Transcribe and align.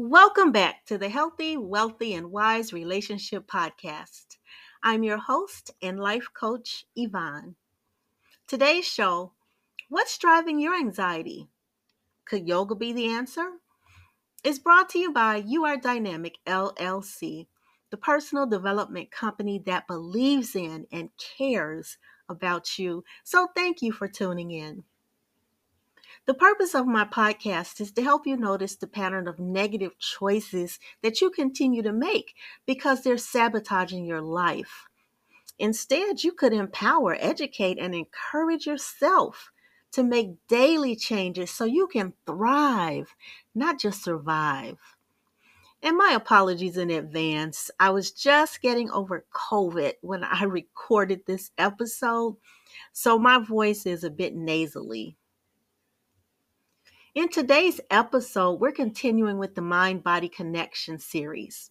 Welcome 0.00 0.52
back 0.52 0.86
to 0.86 0.96
the 0.96 1.08
Healthy, 1.08 1.56
Wealthy, 1.56 2.14
and 2.14 2.30
Wise 2.30 2.72
Relationship 2.72 3.48
Podcast. 3.48 4.36
I'm 4.80 5.02
your 5.02 5.18
host 5.18 5.72
and 5.82 5.98
life 5.98 6.28
coach, 6.32 6.86
Yvonne. 6.94 7.56
Today's 8.46 8.84
show 8.86 9.32
What's 9.88 10.16
driving 10.16 10.60
your 10.60 10.76
anxiety? 10.76 11.48
Could 12.26 12.46
yoga 12.46 12.76
be 12.76 12.92
the 12.92 13.06
answer? 13.06 13.54
Is 14.44 14.60
brought 14.60 14.88
to 14.90 15.00
you 15.00 15.12
by 15.12 15.42
You 15.44 15.64
Are 15.64 15.76
Dynamic 15.76 16.36
LLC, 16.46 17.48
the 17.90 17.96
personal 17.96 18.46
development 18.46 19.10
company 19.10 19.60
that 19.66 19.88
believes 19.88 20.54
in 20.54 20.86
and 20.92 21.10
cares 21.18 21.98
about 22.28 22.78
you. 22.78 23.02
So, 23.24 23.48
thank 23.56 23.82
you 23.82 23.90
for 23.90 24.06
tuning 24.06 24.52
in. 24.52 24.84
The 26.28 26.34
purpose 26.34 26.74
of 26.74 26.86
my 26.86 27.06
podcast 27.06 27.80
is 27.80 27.90
to 27.92 28.02
help 28.02 28.26
you 28.26 28.36
notice 28.36 28.76
the 28.76 28.86
pattern 28.86 29.28
of 29.28 29.38
negative 29.38 29.98
choices 29.98 30.78
that 31.00 31.22
you 31.22 31.30
continue 31.30 31.80
to 31.80 31.90
make 31.90 32.34
because 32.66 33.02
they're 33.02 33.16
sabotaging 33.16 34.04
your 34.04 34.20
life. 34.20 34.88
Instead, 35.58 36.22
you 36.22 36.32
could 36.32 36.52
empower, 36.52 37.16
educate, 37.18 37.78
and 37.78 37.94
encourage 37.94 38.66
yourself 38.66 39.52
to 39.92 40.02
make 40.02 40.46
daily 40.48 40.94
changes 40.94 41.50
so 41.50 41.64
you 41.64 41.86
can 41.86 42.12
thrive, 42.26 43.16
not 43.54 43.80
just 43.80 44.04
survive. 44.04 44.76
And 45.82 45.96
my 45.96 46.12
apologies 46.14 46.76
in 46.76 46.90
advance. 46.90 47.70
I 47.80 47.88
was 47.88 48.12
just 48.12 48.60
getting 48.60 48.90
over 48.90 49.24
COVID 49.32 49.94
when 50.02 50.24
I 50.24 50.44
recorded 50.44 51.22
this 51.24 51.52
episode, 51.56 52.36
so 52.92 53.18
my 53.18 53.38
voice 53.38 53.86
is 53.86 54.04
a 54.04 54.10
bit 54.10 54.36
nasally. 54.36 55.16
In 57.14 57.30
today's 57.30 57.80
episode, 57.90 58.60
we're 58.60 58.70
continuing 58.70 59.38
with 59.38 59.54
the 59.54 59.62
Mind 59.62 60.04
Body 60.04 60.28
Connection 60.28 60.98
series, 60.98 61.70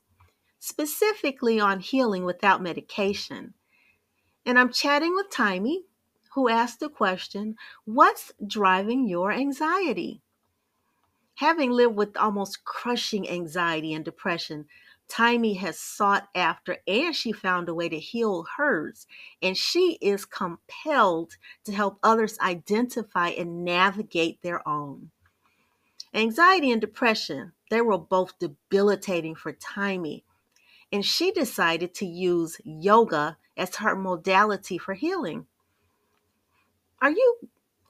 specifically 0.58 1.60
on 1.60 1.80
healing 1.80 2.26
without 2.26 2.62
medication. 2.62 3.54
And 4.48 4.58
I'm 4.58 4.74
chatting 4.74 5.14
with 5.14 5.30
Taimi, 5.30 5.82
who 6.34 6.50
asked 6.50 6.80
the 6.80 6.90
question 6.90 7.56
What's 7.86 8.34
driving 8.46 9.08
your 9.08 9.32
anxiety? 9.32 10.24
Having 11.36 11.72
lived 11.72 11.96
with 11.96 12.18
almost 12.18 12.66
crushing 12.66 13.30
anxiety 13.30 13.94
and 13.94 14.04
depression, 14.04 14.66
Taimi 15.08 15.58
has 15.60 15.80
sought 15.80 16.30
after 16.34 16.78
and 16.88 17.16
she 17.16 17.32
found 17.32 17.70
a 17.70 17.76
way 17.76 17.90
to 17.90 18.00
heal 18.00 18.48
hers. 18.58 19.06
And 19.40 19.56
she 19.56 20.00
is 20.02 20.26
compelled 20.26 21.38
to 21.66 21.72
help 21.72 22.00
others 22.02 22.40
identify 22.40 23.30
and 23.30 23.64
navigate 23.64 24.42
their 24.42 24.68
own. 24.68 25.12
Anxiety 26.18 26.72
and 26.72 26.82
depression, 26.82 27.52
they 27.70 27.80
were 27.80 28.00
both 28.00 28.40
debilitating 28.40 29.36
for 29.36 29.54
Taimi. 29.54 30.24
And 30.92 31.06
she 31.06 31.32
decided 31.32 31.94
to 31.96 32.08
use 32.08 32.60
yoga 32.64 33.38
as 33.56 33.76
her 33.76 33.96
modality 33.96 34.80
for 34.80 34.96
healing. 34.96 35.46
Are 37.04 37.12
you 37.12 37.38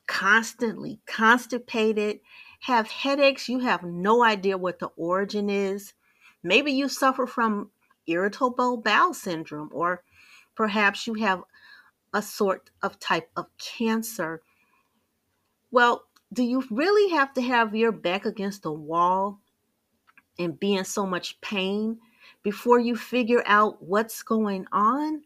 constantly 0.08 1.00
constipated, 1.06 2.20
have 2.62 2.90
headaches, 2.90 3.48
you 3.48 3.60
have 3.60 3.84
no 3.84 4.24
idea 4.24 4.58
what 4.58 4.80
the 4.80 4.88
origin 4.98 5.50
is? 5.50 5.94
Maybe 6.44 6.74
you 6.74 6.90
suffer 6.90 7.28
from 7.28 7.72
irritable 8.08 8.76
bowel 8.78 9.14
syndrome, 9.14 9.70
or 9.72 10.04
perhaps 10.54 11.08
you 11.08 11.14
have 11.14 11.44
a 12.14 12.22
sort 12.22 12.72
of 12.82 13.00
type 13.00 13.30
of 13.38 13.46
cancer. 13.58 14.42
Well, 15.72 16.07
do 16.34 16.44
you 16.44 16.64
really 16.70 17.12
have 17.16 17.34
to 17.36 17.42
have 17.42 17.76
your 17.76 17.92
back 17.92 18.26
against 18.26 18.64
the 18.64 18.72
wall 18.72 19.40
and 20.40 20.60
be 20.60 20.76
in 20.76 20.86
so 20.86 21.06
much 21.06 21.40
pain 21.42 21.98
before 22.44 22.80
you 22.80 22.96
figure 22.96 23.44
out 23.46 23.82
what's 23.82 24.22
going 24.24 24.66
on? 24.72 25.22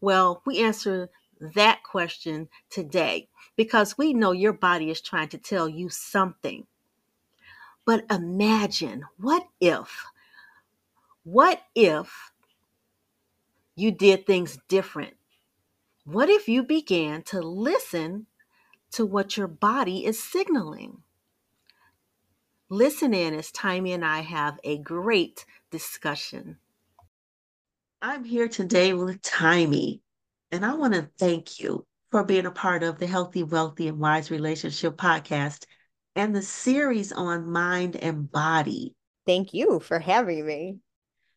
Well, 0.00 0.42
we 0.46 0.62
answer 0.62 1.08
that 1.54 1.82
question 1.84 2.48
today 2.68 3.28
because 3.56 3.96
we 3.96 4.12
know 4.12 4.32
your 4.32 4.52
body 4.52 4.90
is 4.90 5.00
trying 5.00 5.28
to 5.28 5.38
tell 5.38 5.68
you 5.68 5.88
something. 5.88 6.66
But 7.86 8.04
imagine 8.10 9.04
what 9.18 9.46
if, 9.60 10.04
what 11.24 11.62
if 11.74 12.32
you 13.76 13.90
did 13.90 14.26
things 14.26 14.58
different? 14.68 15.14
What 16.04 16.28
if 16.28 16.48
you 16.48 16.62
began 16.62 17.22
to 17.24 17.40
listen 17.40 18.26
to 18.92 19.06
what 19.06 19.36
your 19.36 19.48
body 19.48 20.04
is 20.04 20.22
signaling. 20.22 21.02
Listen 22.68 23.12
in 23.12 23.34
as 23.34 23.50
Taimi 23.50 23.94
and 23.94 24.04
I 24.04 24.20
have 24.20 24.58
a 24.62 24.78
great 24.78 25.44
discussion. 25.70 26.58
I'm 28.02 28.24
here 28.24 28.48
today 28.48 28.92
with 28.92 29.20
Taimi, 29.22 30.00
and 30.50 30.64
I 30.64 30.74
want 30.74 30.94
to 30.94 31.10
thank 31.18 31.60
you 31.60 31.84
for 32.10 32.24
being 32.24 32.46
a 32.46 32.50
part 32.50 32.82
of 32.82 32.98
the 32.98 33.06
Healthy, 33.06 33.42
Wealthy, 33.42 33.88
and 33.88 33.98
Wise 33.98 34.30
Relationship 34.30 34.96
podcast 34.96 35.64
and 36.16 36.34
the 36.34 36.42
series 36.42 37.12
on 37.12 37.50
mind 37.50 37.96
and 37.96 38.30
body. 38.30 38.94
Thank 39.26 39.54
you 39.54 39.80
for 39.80 39.98
having 39.98 40.46
me. 40.46 40.78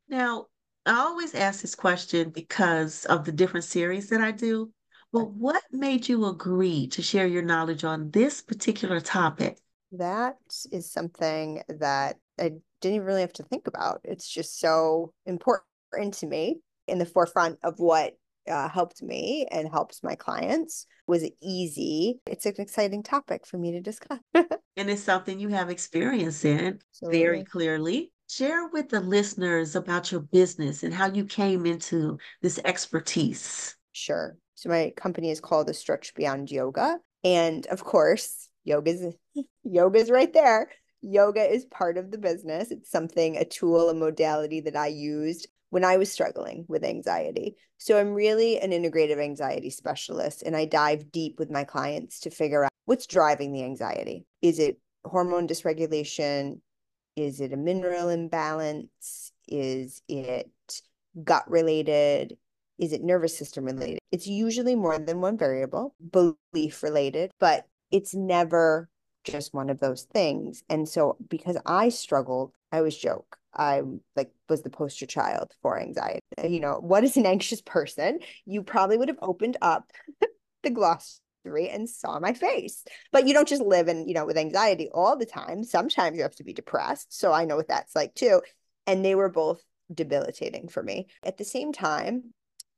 Now, 0.08 0.47
I 0.86 0.94
always 0.96 1.36
ask 1.36 1.62
this 1.62 1.75
question 1.75 2.30
because 2.30 3.06
of 3.06 3.25
the 3.25 3.31
different 3.31 3.66
series 3.66 4.09
that 4.09 4.22
I 4.22 4.31
do. 4.31 4.72
But 5.13 5.29
what 5.29 5.62
made 5.72 6.09
you 6.09 6.25
agree 6.25 6.88
to 6.88 7.03
share 7.03 7.28
your 7.28 7.44
knowledge 7.44 7.84
on 7.84 8.09
this 8.09 8.41
particular 8.41 9.00
topic? 9.00 9.59
That 9.91 10.38
is 10.72 10.91
something 10.91 11.62
that 11.69 12.18
I 12.40 12.53
didn't 12.81 13.03
really 13.03 13.22
have 13.22 13.34
to 13.34 13.44
think 13.44 13.68
about. 13.68 14.01
It's 14.03 14.28
just 14.28 14.59
so 14.59 15.13
important 15.28 16.16
to 16.16 16.25
me 16.25 16.62
in 16.88 16.97
the 16.97 17.06
forefront 17.06 17.59
of 17.63 17.79
what 17.79 18.18
uh, 18.50 18.68
helped 18.68 19.03
me 19.03 19.47
and 19.51 19.69
helps 19.69 20.01
my 20.01 20.16
clients 20.16 20.88
was 21.06 21.30
easy. 21.41 22.19
It's 22.25 22.47
an 22.47 22.56
exciting 22.57 23.03
topic 23.03 23.45
for 23.45 23.59
me 23.59 23.72
to 23.74 23.81
discuss. 23.81 24.18
and 24.34 24.90
it's 24.90 25.03
something 25.03 25.40
you 25.40 25.50
have 25.50 25.69
experience 25.69 26.44
in 26.44 26.80
Absolutely. 26.90 27.19
very 27.19 27.44
clearly. 27.44 28.12
Share 28.28 28.68
with 28.69 28.90
the 28.90 29.00
listeners 29.00 29.75
about 29.75 30.12
your 30.12 30.22
business 30.22 30.81
and 30.81 30.91
how 30.91 31.06
you 31.06 31.24
came 31.24 31.68
into 31.68 32.18
this 32.41 32.59
expertise. 32.66 33.75
Sure. 33.91 34.35
So 34.63 34.69
my 34.69 34.94
company 34.96 35.29
is 35.29 35.41
called 35.41 35.68
the 35.68 35.74
Stretch 35.74 36.16
Beyond 36.16 36.50
Yoga. 36.50 36.97
And 37.25 37.68
of 37.68 37.84
course, 37.84 38.47
yoga's 38.63 39.13
yoga's 39.63 40.09
right 40.09 40.31
there. 40.31 40.69
Yoga 41.01 41.44
is 41.44 41.66
part 41.66 41.97
of 41.97 42.12
the 42.12 42.18
business. 42.18 42.72
It's 42.72 42.90
something, 42.90 43.35
a 43.35 43.44
tool, 43.44 43.90
a 43.90 43.94
modality 43.94 44.62
that 44.62 44.78
I 44.78 44.88
used 44.88 45.50
when 45.72 45.84
I 45.84 45.97
was 45.97 46.09
struggling 46.09 46.63
with 46.69 46.85
anxiety. 46.85 47.57
So 47.78 48.00
I'm 48.00 48.13
really 48.13 48.57
an 48.57 48.72
integrative 48.72 49.22
anxiety 49.22 49.69
specialist 49.69 50.44
and 50.44 50.56
I 50.56 50.63
dive 50.63 51.12
deep 51.12 51.40
with 51.40 51.51
my 51.51 51.66
clients 51.66 52.22
to 52.22 52.30
figure 52.30 52.63
out 52.63 52.72
what's 52.85 53.06
driving 53.06 53.51
the 53.51 53.66
anxiety. 53.66 54.25
Is 54.41 54.59
it 54.59 54.80
hormone 55.03 55.45
dysregulation? 55.45 56.62
Is 57.18 57.41
it 57.41 57.51
a 57.51 57.57
mineral 57.57 58.07
imbalance? 58.07 59.34
Is 59.45 60.01
it 60.07 60.50
gut 61.22 61.51
related? 61.51 62.38
Is 62.83 62.91
it 62.91 63.01
nervous 63.01 63.38
system 63.38 63.63
related? 63.63 63.99
It's 64.11 64.27
usually 64.27 64.75
more 64.75 64.99
than 64.99 65.21
one 65.21 65.38
variable, 65.38 65.95
belief 66.11 66.83
related, 66.83 67.31
but 67.39 67.66
it's 67.91 68.13
never 68.13 68.89
just 69.23 69.53
one 69.53 69.69
of 69.69 69.79
those 69.79 70.03
things. 70.03 70.66
And 70.67 70.88
so 70.88 71.16
because 71.29 71.57
I 71.66 71.88
struggled, 71.88 72.51
I 72.73 72.79
always 72.79 72.97
joke. 72.97 73.38
I 73.55 73.83
like 74.17 74.31
was 74.49 74.63
the 74.63 74.69
poster 74.69 75.05
child 75.05 75.53
for 75.61 75.79
anxiety. 75.79 76.19
You 76.45 76.59
know, 76.59 76.73
what 76.81 77.05
is 77.05 77.16
an 77.16 77.25
anxious 77.25 77.61
person? 77.61 78.19
You 78.45 78.63
probably 78.63 78.97
would 78.97 79.07
have 79.07 79.19
opened 79.21 79.55
up 79.61 79.89
the 80.63 80.69
glossary 80.69 81.69
and 81.69 81.89
saw 81.89 82.19
my 82.19 82.33
face. 82.33 82.83
But 83.13 83.27
you 83.27 83.33
don't 83.33 83.47
just 83.47 83.61
live 83.61 83.88
in, 83.88 84.09
you 84.09 84.13
know, 84.13 84.25
with 84.25 84.38
anxiety 84.38 84.89
all 84.94 85.15
the 85.15 85.25
time. 85.25 85.63
Sometimes 85.63 86.17
you 86.17 86.23
have 86.23 86.35
to 86.35 86.44
be 86.44 86.51
depressed. 86.51 87.17
So 87.17 87.31
I 87.31 87.45
know 87.45 87.55
what 87.55 87.69
that's 87.69 87.95
like 87.95 88.13
too. 88.13 88.41
And 88.88 89.06
they 89.06 89.15
were 89.15 89.29
both 89.29 89.63
debilitating 89.94 90.68
for 90.68 90.83
me. 90.83 91.07
At 91.24 91.38
the 91.38 91.45
same 91.45 91.71
time, 91.71 92.33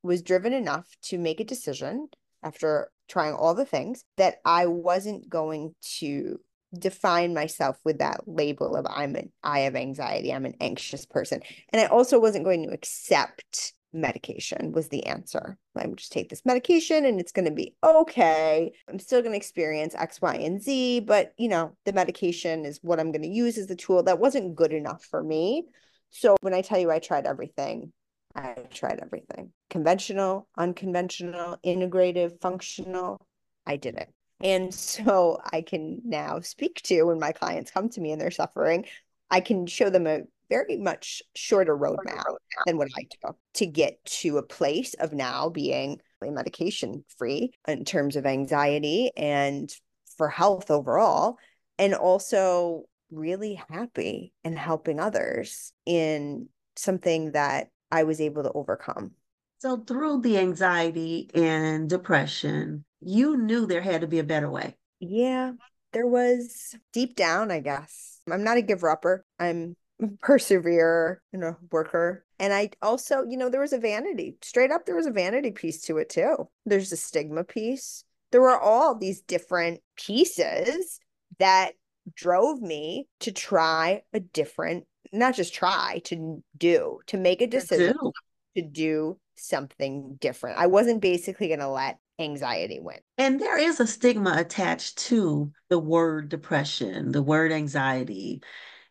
was 0.06 0.22
driven 0.22 0.54
enough 0.54 0.88
to 1.04 1.18
make 1.18 1.40
a 1.40 1.46
decision 1.46 2.08
after 2.44 2.90
trying 3.08 3.34
all 3.34 3.54
the 3.54 3.66
things 3.66 4.04
that 4.18 4.38
I 4.46 4.68
wasn't 4.68 5.30
going 5.30 5.76
to 6.00 6.40
define 6.78 7.34
myself 7.34 7.80
with 7.86 8.00
that 8.00 8.22
label 8.28 8.76
of 8.76 8.86
I'm 8.90 9.16
an 9.16 9.32
I 9.44 9.60
have 9.62 9.76
anxiety, 9.76 10.34
I'm 10.34 10.46
an 10.46 10.56
anxious 10.60 11.06
person. 11.06 11.42
And 11.72 11.82
I 11.82 11.86
also 11.86 12.20
wasn't 12.20 12.46
going 12.46 12.64
to 12.68 12.74
accept 12.74 13.74
medication 13.94 14.74
was 14.74 14.90
the 14.90 15.06
answer. 15.06 15.58
I'm 15.78 15.96
just 15.96 16.12
take 16.12 16.30
this 16.30 16.46
medication 16.46 17.06
and 17.06 17.20
it's 17.20 17.32
going 17.32 17.46
to 17.46 17.52
be 17.52 17.76
okay. 17.84 18.74
I'm 18.90 19.00
still 19.00 19.22
going 19.22 19.32
to 19.32 19.38
experience 19.38 19.96
X, 19.96 20.22
Y, 20.22 20.36
and 20.36 20.62
Z, 20.62 21.02
but 21.02 21.34
you 21.38 21.48
know, 21.48 21.76
the 21.86 21.94
medication 21.94 22.66
is 22.66 22.80
what 22.82 23.00
I'm 23.00 23.12
going 23.12 23.22
to 23.22 23.28
use 23.30 23.58
as 23.58 23.68
the 23.68 23.76
tool. 23.76 24.04
That 24.04 24.20
wasn't 24.20 24.56
good 24.56 24.74
enough 24.74 25.06
for 25.06 25.24
me. 25.24 25.64
So 26.10 26.36
when 26.42 26.54
I 26.54 26.62
tell 26.62 26.80
you 26.80 26.92
I 26.92 27.00
tried 27.00 27.26
everything, 27.26 27.94
I 28.36 28.54
tried 28.72 29.00
everything 29.02 29.52
conventional, 29.70 30.48
unconventional, 30.58 31.58
integrative, 31.66 32.40
functional. 32.42 33.26
I 33.66 33.78
did 33.78 33.96
it. 33.96 34.10
And 34.42 34.74
so 34.74 35.40
I 35.52 35.62
can 35.62 36.02
now 36.04 36.40
speak 36.42 36.82
to 36.84 37.04
when 37.04 37.20
my 37.20 37.32
clients 37.32 37.72
come 37.72 37.90
to 37.90 38.02
me 38.02 38.12
and 38.12 38.22
they're 38.22 38.32
suffering, 38.32 38.86
I 39.32 39.42
can 39.42 39.66
show 39.66 39.90
them 39.90 40.08
a 40.08 40.22
very 40.50 40.78
much 40.78 41.24
shorter 41.36 41.76
roadmap 41.76 42.24
than 42.68 42.78
what 42.78 42.90
I 42.96 43.04
do 43.04 43.36
to 43.56 43.66
get 43.66 44.04
to 44.06 44.38
a 44.38 44.44
place 44.44 44.94
of 44.96 45.12
now 45.12 45.50
being 45.50 46.00
medication 46.22 47.04
free 47.18 47.52
in 47.68 47.86
terms 47.86 48.16
of 48.16 48.26
anxiety 48.26 49.12
and 49.16 49.72
for 50.18 50.28
health 50.28 50.72
overall. 50.72 51.38
And 51.78 51.94
also 51.94 52.86
really 53.12 53.62
happy 53.70 54.34
and 54.44 54.58
helping 54.58 55.00
others 55.00 55.72
in 55.86 56.48
something 56.76 57.32
that 57.34 57.70
I 57.96 58.04
was 58.04 58.20
able 58.20 58.44
to 58.44 58.52
overcome. 58.52 59.12
So, 59.60 59.78
through 59.78 60.22
the 60.22 60.38
anxiety 60.38 61.30
and 61.34 61.90
depression, 61.90 62.84
you 63.00 63.38
knew 63.38 63.66
there 63.66 63.82
had 63.82 64.02
to 64.02 64.08
be 64.08 64.20
a 64.20 64.24
better 64.24 64.50
way. 64.50 64.76
Yeah, 65.00 65.54
there 65.94 66.06
was 66.06 66.76
deep 66.92 67.16
down, 67.16 67.52
I 67.52 67.62
guess. 67.62 68.20
I'm 68.30 68.44
not 68.44 68.58
a 68.58 68.62
giver 68.62 68.90
upper. 68.90 69.24
I'm 69.40 69.76
a 70.02 70.08
perseverer 70.22 71.22
and 71.32 71.44
a 71.44 71.58
worker. 71.72 72.26
And 72.38 72.54
I 72.54 72.72
also, 72.82 73.24
you 73.24 73.38
know, 73.38 73.50
there 73.50 73.62
was 73.62 73.72
a 73.72 73.78
vanity, 73.78 74.36
straight 74.42 74.72
up, 74.72 74.86
there 74.86 74.96
was 74.96 75.08
a 75.08 75.12
vanity 75.12 75.52
piece 75.52 75.82
to 75.84 75.98
it 76.00 76.10
too. 76.10 76.50
There's 76.66 76.92
a 76.92 76.98
stigma 76.98 77.46
piece. 77.46 78.04
There 78.32 78.42
were 78.42 78.60
all 78.60 78.96
these 78.96 79.22
different 79.22 79.80
pieces 79.96 81.00
that 81.40 81.74
drove 82.14 82.62
me 82.62 83.08
to 83.22 83.32
try 83.32 84.04
a 84.12 84.20
different, 84.20 84.86
not 85.16 85.36
just 85.36 85.54
try, 85.54 86.02
to 86.06 86.44
do, 86.58 87.00
to 87.08 87.18
make 87.18 87.42
a 87.42 87.48
decision 87.48 87.94
to 87.94 87.94
do, 87.94 88.12
to 88.56 88.62
do 88.62 89.18
something 89.36 90.18
different. 90.20 90.60
I 90.60 90.68
wasn't 90.68 91.02
basically 91.02 91.48
going 91.48 91.60
to 91.60 91.70
let 91.70 91.98
anxiety 92.20 92.80
win. 92.80 93.00
And 93.18 93.40
there 93.40 93.58
is 93.58 93.80
a 93.80 93.88
stigma 93.88 94.36
attached 94.38 94.98
to 95.10 95.52
the 95.70 95.80
word 95.80 96.30
depression, 96.30 97.12
the 97.12 97.24
word 97.24 97.52
anxiety. 97.52 98.42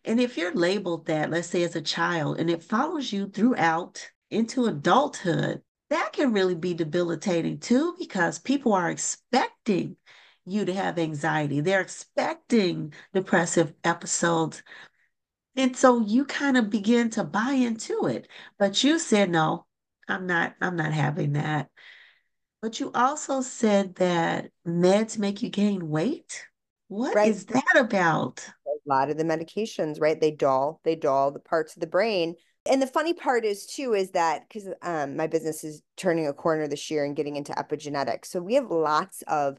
And 0.04 0.20
if 0.20 0.36
you're 0.36 0.54
labeled 0.54 1.06
that, 1.06 1.30
let's 1.30 1.48
say 1.48 1.62
as 1.62 1.76
a 1.76 1.80
child, 1.80 2.38
and 2.38 2.50
it 2.50 2.62
follows 2.62 3.12
you 3.12 3.28
throughout 3.28 4.06
into 4.30 4.66
adulthood, 4.66 5.62
that 5.90 6.12
can 6.12 6.32
really 6.32 6.54
be 6.54 6.74
debilitating 6.74 7.58
too, 7.58 7.94
because 7.98 8.38
people 8.38 8.72
are 8.74 8.90
expecting 8.90 9.96
you 10.44 10.66
to 10.66 10.74
have 10.74 10.98
anxiety. 10.98 11.60
They're 11.60 11.80
expecting 11.80 12.92
depressive 13.14 13.72
episodes. 13.82 14.62
And 15.56 15.76
so 15.76 16.00
you 16.00 16.24
kind 16.24 16.56
of 16.56 16.70
begin 16.70 17.10
to 17.10 17.24
buy 17.24 17.52
into 17.52 18.06
it. 18.06 18.28
But 18.58 18.82
you 18.82 18.98
said, 18.98 19.30
no, 19.30 19.66
I'm 20.08 20.26
not, 20.26 20.54
I'm 20.60 20.76
not 20.76 20.92
having 20.92 21.34
that. 21.34 21.70
But 22.60 22.80
you 22.80 22.90
also 22.94 23.40
said 23.40 23.96
that 23.96 24.50
meds 24.66 25.18
make 25.18 25.42
you 25.42 25.50
gain 25.50 25.88
weight. 25.88 26.46
What 26.88 27.14
right. 27.14 27.28
is 27.28 27.46
that 27.46 27.76
about? 27.76 28.44
A 28.66 28.88
lot 28.88 29.10
of 29.10 29.16
the 29.16 29.24
medications, 29.24 30.00
right? 30.00 30.20
They 30.20 30.30
dull, 30.30 30.80
they 30.82 30.96
dull 30.96 31.30
the 31.30 31.40
parts 31.40 31.76
of 31.76 31.80
the 31.80 31.86
brain. 31.86 32.34
And 32.66 32.80
the 32.80 32.86
funny 32.86 33.12
part 33.12 33.44
is 33.44 33.66
too 33.66 33.92
is 33.92 34.12
that 34.12 34.48
because 34.48 34.68
um, 34.80 35.16
my 35.16 35.26
business 35.26 35.64
is 35.64 35.82
turning 35.96 36.26
a 36.26 36.32
corner 36.32 36.66
this 36.66 36.90
year 36.90 37.04
and 37.04 37.14
getting 37.14 37.36
into 37.36 37.52
epigenetics, 37.52 38.26
so 38.26 38.40
we 38.40 38.54
have 38.54 38.70
lots 38.70 39.22
of 39.28 39.58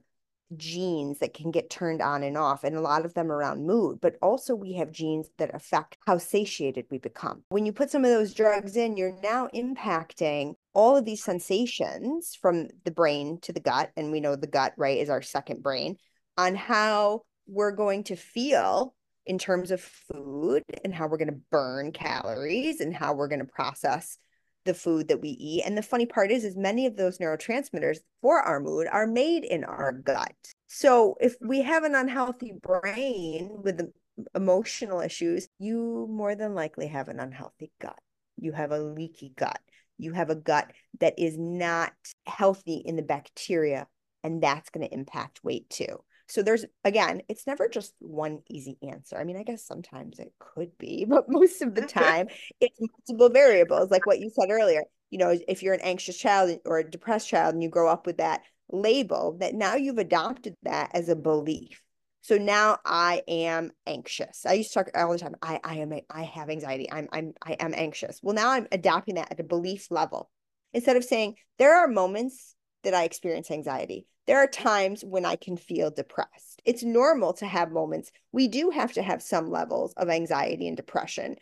genes 0.56 1.20
that 1.20 1.34
can 1.34 1.52
get 1.52 1.70
turned 1.70 2.02
on 2.02 2.24
and 2.24 2.38
off, 2.38 2.64
and 2.64 2.76
a 2.76 2.82
lot 2.82 3.06
of 3.06 3.14
them 3.14 3.32
around 3.32 3.66
mood, 3.66 4.00
but 4.02 4.16
also 4.22 4.56
we 4.56 4.74
have 4.74 4.92
genes 4.92 5.30
that 5.38 5.54
affect 5.56 5.98
how 6.06 6.18
satiated 6.18 6.86
we 6.90 6.98
become. 6.98 7.44
When 7.50 7.66
you 7.66 7.74
put 7.74 7.90
some 7.90 8.06
of 8.06 8.12
those 8.12 8.34
drugs 8.34 8.76
in, 8.76 8.98
you're 8.98 9.20
now 9.22 9.50
impacting 9.54 10.56
all 10.74 10.98
of 10.98 11.06
these 11.06 11.24
sensations 11.24 12.38
from 12.40 12.68
the 12.84 12.92
brain 12.92 13.40
to 13.42 13.54
the 13.54 13.60
gut. 13.60 13.92
And 13.96 14.12
we 14.12 14.20
know 14.20 14.36
the 14.36 14.48
gut, 14.48 14.74
right, 14.78 14.98
is 14.98 15.10
our 15.10 15.22
second 15.22 15.64
brain 15.64 15.98
on 16.38 16.56
how 16.56 17.22
we're 17.48 17.72
going 17.72 18.04
to 18.06 18.16
feel 18.16 18.94
in 19.26 19.38
terms 19.40 19.72
of 19.72 19.82
food 19.82 20.64
and 20.84 20.94
how 20.94 21.08
we're 21.08 21.18
going 21.18 21.30
to 21.30 21.42
burn 21.50 21.92
calories 21.92 22.80
and 22.82 22.94
how 22.94 23.14
we're 23.14 23.28
going 23.28 23.40
to 23.40 23.46
process 23.46 24.18
the 24.66 24.74
food 24.74 25.08
that 25.08 25.22
we 25.22 25.30
eat. 25.30 25.64
And 25.66 25.78
the 25.78 25.82
funny 25.82 26.06
part 26.06 26.32
is, 26.32 26.44
is 26.44 26.58
many 26.58 26.86
of 26.86 26.98
those 26.98 27.20
neurotransmitters 27.20 28.00
for 28.22 28.42
our 28.42 28.60
mood 28.60 28.88
are 28.92 29.08
made 29.08 29.46
in 29.46 29.64
our 29.64 29.92
gut. 29.92 30.36
So 30.68 31.16
if 31.22 31.36
we 31.40 31.62
have 31.62 31.84
an 31.84 31.96
unhealthy 31.96 32.54
brain 32.62 33.62
with 33.64 33.90
emotional 34.34 35.02
issues, 35.02 35.48
you 35.60 36.08
more 36.10 36.36
than 36.36 36.56
likely 36.56 36.88
have 36.88 37.08
an 37.08 37.20
unhealthy 37.20 37.72
gut. 37.80 38.00
You 38.38 38.52
have 38.52 38.72
a 38.72 38.80
leaky 38.80 39.32
gut. 39.36 39.60
You 39.98 40.12
have 40.14 40.30
a 40.30 40.36
gut 40.36 40.72
that 41.00 41.18
is 41.18 41.38
not 41.38 41.94
healthy 42.26 42.82
in 42.86 42.98
the 42.98 43.02
bacteria, 43.02 43.88
and 44.24 44.44
that's 44.44 44.70
going 44.70 44.86
to 44.86 44.94
impact 44.94 45.44
weight 45.44 45.70
too. 45.70 46.04
So 46.28 46.42
there's 46.42 46.66
again, 46.84 47.22
it's 47.30 47.48
never 47.48 47.68
just 47.68 47.94
one 48.00 48.40
easy 48.50 48.78
answer. 48.82 49.18
I 49.18 49.24
mean, 49.24 49.38
I 49.38 49.44
guess 49.44 49.66
sometimes 49.66 50.20
it 50.20 50.34
could 50.40 50.78
be, 50.78 51.06
but 51.10 51.30
most 51.30 51.62
of 51.62 51.76
the 51.76 51.82
time 51.86 52.28
it's 52.60 52.80
multiple 52.80 53.30
variables, 53.30 53.92
like 53.92 54.06
what 54.06 54.20
you 54.20 54.30
said 54.30 54.50
earlier. 54.50 54.84
You 55.12 55.20
know, 55.20 55.38
if 55.48 55.64
you're 55.64 55.74
an 55.74 55.82
anxious 55.82 56.18
child 56.18 56.60
or 56.66 56.80
a 56.80 56.90
depressed 56.90 57.30
child 57.30 57.54
and 57.54 57.64
you 57.64 57.70
grow 57.70 57.90
up 57.90 58.06
with 58.06 58.18
that 58.18 58.42
label, 58.70 59.38
that 59.40 59.54
now 59.54 59.76
you've 59.76 60.00
adopted 60.00 60.56
that 60.64 60.92
as 60.94 61.10
a 61.10 61.16
belief. 61.16 61.82
So 62.22 62.38
now 62.38 62.80
I 62.84 63.22
am 63.28 63.72
anxious. 63.86 64.48
I 64.48 64.54
used 64.54 64.74
to 64.74 64.84
talk 64.84 64.90
all 64.96 65.12
the 65.12 65.20
time. 65.20 65.36
I 65.44 65.60
I 65.64 65.76
am 65.76 65.94
I 66.10 66.24
have 66.24 66.50
anxiety. 66.50 66.92
I'm 66.92 67.08
I'm 67.12 67.34
I 67.44 67.54
am 67.54 67.74
anxious. 67.76 68.20
Well, 68.24 68.34
now 68.34 68.50
I'm 68.50 68.68
adopting 68.72 69.16
that 69.16 69.32
at 69.32 69.40
a 69.40 69.44
belief 69.44 69.92
level. 69.92 70.32
Instead 70.74 70.98
of 70.98 71.04
saying 71.04 71.36
there 71.60 71.76
are 71.76 71.88
moments 71.88 72.56
that 72.84 72.96
I 72.96 73.04
experience 73.04 73.52
anxiety 73.52 74.08
there 74.28 74.40
are 74.40 74.48
times 74.48 75.04
when 75.04 75.26
I 75.26 75.36
can 75.36 75.58
feel 75.58 75.92
depressed. 75.92 76.62
It's 76.66 76.84
normal 76.84 77.34
to 77.34 77.46
have 77.46 77.72
moments. 77.72 78.12
We 78.32 78.48
do 78.48 78.72
have 78.72 78.92
to 78.94 79.04
have 79.04 79.22
some 79.22 79.52
levels 79.52 79.94
of 79.98 80.10
anxiety 80.10 80.68
and 80.68 80.76
depression. 80.76 81.36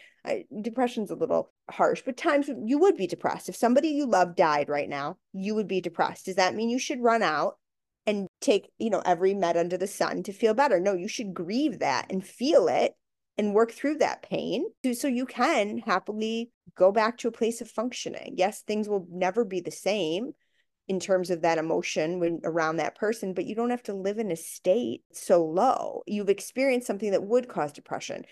Depression's 0.62 1.12
a 1.12 1.16
little 1.16 1.52
harsh, 1.72 2.02
but 2.06 2.18
times 2.18 2.50
you 2.66 2.78
would 2.80 2.98
be 2.98 3.08
depressed. 3.08 3.48
If 3.48 3.56
somebody 3.56 3.90
you 3.90 4.06
love 4.06 4.36
died 4.36 4.68
right 4.68 4.90
now, 4.90 5.18
you 5.32 5.56
would 5.56 5.68
be 5.68 5.82
depressed. 5.82 6.26
Does 6.26 6.36
that 6.36 6.56
mean 6.56 6.70
you 6.70 6.80
should 6.80 7.02
run 7.02 7.22
out 7.24 7.58
and 8.06 8.28
take, 8.42 8.70
you 8.78 8.90
know, 8.90 9.02
every 9.06 9.34
med 9.34 9.56
under 9.56 9.78
the 9.78 9.88
sun 9.88 10.24
to 10.24 10.34
feel 10.34 10.54
better? 10.54 10.80
No, 10.80 10.94
you 10.94 11.08
should 11.08 11.34
grieve 11.34 11.80
that 11.80 12.12
and 12.12 12.26
feel 12.26 12.68
it 12.68 12.94
and 13.38 13.54
work 13.54 13.72
through 13.72 14.00
that 14.00 14.24
pain 14.24 14.66
so 14.94 15.08
you 15.08 15.26
can 15.26 15.78
happily 15.80 16.52
go 16.76 16.92
back 16.92 17.18
to 17.18 17.30
a 17.30 17.32
place 17.32 17.62
of 17.62 17.72
functioning. 17.72 18.34
Yes, 18.38 18.62
things 18.62 18.90
will 18.90 19.08
never 19.10 19.46
be 19.46 19.62
the 19.62 19.72
same 19.72 20.34
in 20.88 21.00
terms 21.00 21.30
of 21.30 21.42
that 21.42 21.58
emotion 21.58 22.20
when 22.20 22.42
around 22.44 22.78
that 22.78 22.96
person, 22.96 23.34
but 23.34 23.46
you 23.46 23.56
don't 23.56 23.70
have 23.70 23.84
to 23.84 23.94
live 23.94 24.18
in 24.18 24.32
a 24.32 24.36
state 24.36 25.02
so 25.14 25.46
low. 25.46 26.04
You've 26.06 26.30
experienced 26.30 26.88
something 26.88 27.12
that 27.12 27.24
would 27.24 27.48
cause 27.48 27.72
depression. 27.72 28.26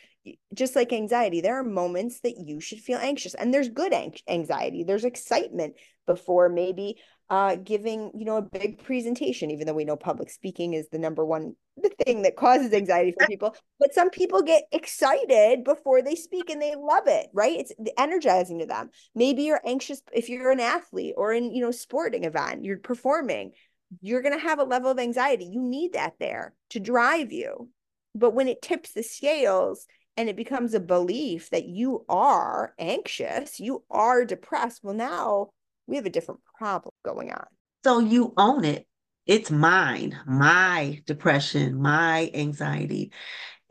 Just 0.53 0.75
like 0.75 0.91
anxiety, 0.91 1.41
there 1.41 1.59
are 1.59 1.63
moments 1.63 2.19
that 2.21 2.35
you 2.37 2.59
should 2.59 2.79
feel 2.79 2.99
anxious, 2.99 3.33
and 3.33 3.53
there's 3.53 3.69
good 3.69 3.93
anxiety. 4.27 4.83
There's 4.83 5.05
excitement 5.05 5.75
before 6.05 6.49
maybe 6.49 6.97
uh, 7.31 7.55
giving 7.55 8.11
you 8.13 8.25
know 8.25 8.35
a 8.35 8.41
big 8.41 8.83
presentation 8.83 9.49
even 9.49 9.65
though 9.65 9.73
we 9.73 9.85
know 9.85 9.95
public 9.95 10.29
speaking 10.29 10.73
is 10.73 10.89
the 10.89 10.99
number 10.99 11.25
one 11.25 11.55
the 11.77 11.89
thing 12.03 12.23
that 12.23 12.35
causes 12.35 12.73
anxiety 12.73 13.13
for 13.17 13.25
people. 13.25 13.55
But 13.79 13.93
some 13.93 14.09
people 14.09 14.41
get 14.41 14.63
excited 14.73 15.63
before 15.63 16.01
they 16.01 16.15
speak 16.15 16.49
and 16.49 16.61
they 16.61 16.75
love 16.75 17.07
it 17.07 17.27
right? 17.33 17.57
It's 17.57 17.71
energizing 17.97 18.59
to 18.59 18.65
them. 18.65 18.89
Maybe 19.15 19.43
you're 19.43 19.61
anxious 19.65 20.01
if 20.11 20.27
you're 20.27 20.51
an 20.51 20.59
athlete 20.59 21.13
or 21.15 21.31
in 21.31 21.55
you 21.55 21.61
know 21.61 21.71
sporting 21.71 22.25
event 22.25 22.65
you're 22.65 22.77
performing 22.77 23.53
you're 24.01 24.21
going 24.21 24.37
to 24.37 24.47
have 24.47 24.59
a 24.59 24.63
level 24.63 24.89
of 24.89 24.99
anxiety. 24.99 25.45
You 25.45 25.61
need 25.61 25.93
that 25.93 26.13
there 26.19 26.53
to 26.69 26.79
drive 26.79 27.31
you. 27.33 27.69
But 28.15 28.33
when 28.33 28.47
it 28.47 28.61
tips 28.61 28.93
the 28.93 29.03
scales 29.03 29.85
and 30.17 30.29
it 30.29 30.35
becomes 30.35 30.73
a 30.73 30.79
belief 30.79 31.49
that 31.49 31.65
you 31.65 32.05
are 32.09 32.73
anxious 32.77 33.59
you 33.59 33.83
are 33.89 34.25
depressed 34.25 34.81
well 34.83 34.93
now 34.93 35.49
we 35.87 35.95
have 35.95 36.05
a 36.05 36.09
different 36.09 36.41
problem 36.61 36.93
going 37.03 37.31
on. 37.31 37.45
So 37.83 37.97
you 37.97 38.35
own 38.37 38.65
it. 38.65 38.85
It's 39.25 39.49
mine, 39.49 40.15
my 40.27 41.01
depression, 41.07 41.81
my 41.81 42.29
anxiety. 42.35 43.11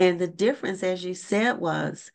And 0.01 0.19
the 0.19 0.27
difference, 0.27 0.83
as 0.83 1.05
you 1.05 1.15
said, 1.15 1.59
was 1.59 2.11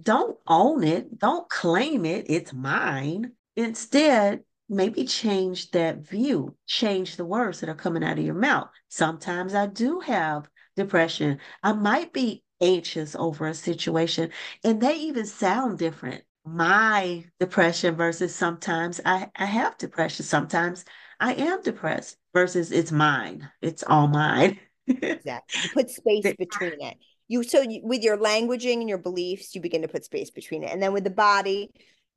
don't 0.00 0.36
own 0.46 0.84
it, 0.84 1.18
don't 1.18 1.48
claim 1.48 2.04
it, 2.04 2.26
it's 2.28 2.52
mine. 2.52 3.32
Instead, 3.56 4.44
maybe 4.68 5.04
change 5.04 5.72
that 5.72 5.98
view, 5.98 6.54
change 6.68 7.16
the 7.16 7.24
words 7.24 7.58
that 7.58 7.68
are 7.68 7.74
coming 7.74 8.04
out 8.04 8.18
of 8.18 8.24
your 8.24 8.34
mouth. 8.34 8.68
Sometimes 8.88 9.52
I 9.52 9.66
do 9.66 9.98
have 9.98 10.48
depression. 10.76 11.40
I 11.60 11.72
might 11.72 12.12
be 12.12 12.44
anxious 12.60 13.16
over 13.16 13.48
a 13.48 13.54
situation, 13.54 14.30
and 14.62 14.80
they 14.80 14.94
even 14.94 15.26
sound 15.26 15.78
different 15.78 16.22
my 16.44 17.24
depression 17.40 17.96
versus 17.96 18.34
sometimes 18.34 19.00
I, 19.04 19.30
I 19.34 19.46
have 19.46 19.78
depression. 19.78 20.24
Sometimes 20.24 20.84
I 21.18 21.34
am 21.34 21.62
depressed 21.62 22.16
versus 22.34 22.70
it's 22.70 22.92
mine. 22.92 23.48
It's 23.62 23.82
all 23.82 24.08
mine. 24.08 24.58
exactly. 24.86 25.60
You 25.62 25.70
put 25.70 25.90
space 25.90 26.34
between 26.38 26.80
it. 26.80 26.98
You 27.28 27.42
so 27.42 27.62
you, 27.62 27.80
with 27.82 28.02
your 28.02 28.18
languaging 28.18 28.80
and 28.80 28.88
your 28.88 28.98
beliefs, 28.98 29.54
you 29.54 29.62
begin 29.62 29.82
to 29.82 29.88
put 29.88 30.04
space 30.04 30.30
between 30.30 30.62
it, 30.62 30.70
and 30.70 30.82
then 30.82 30.92
with 30.92 31.04
the 31.04 31.10
body, 31.10 31.70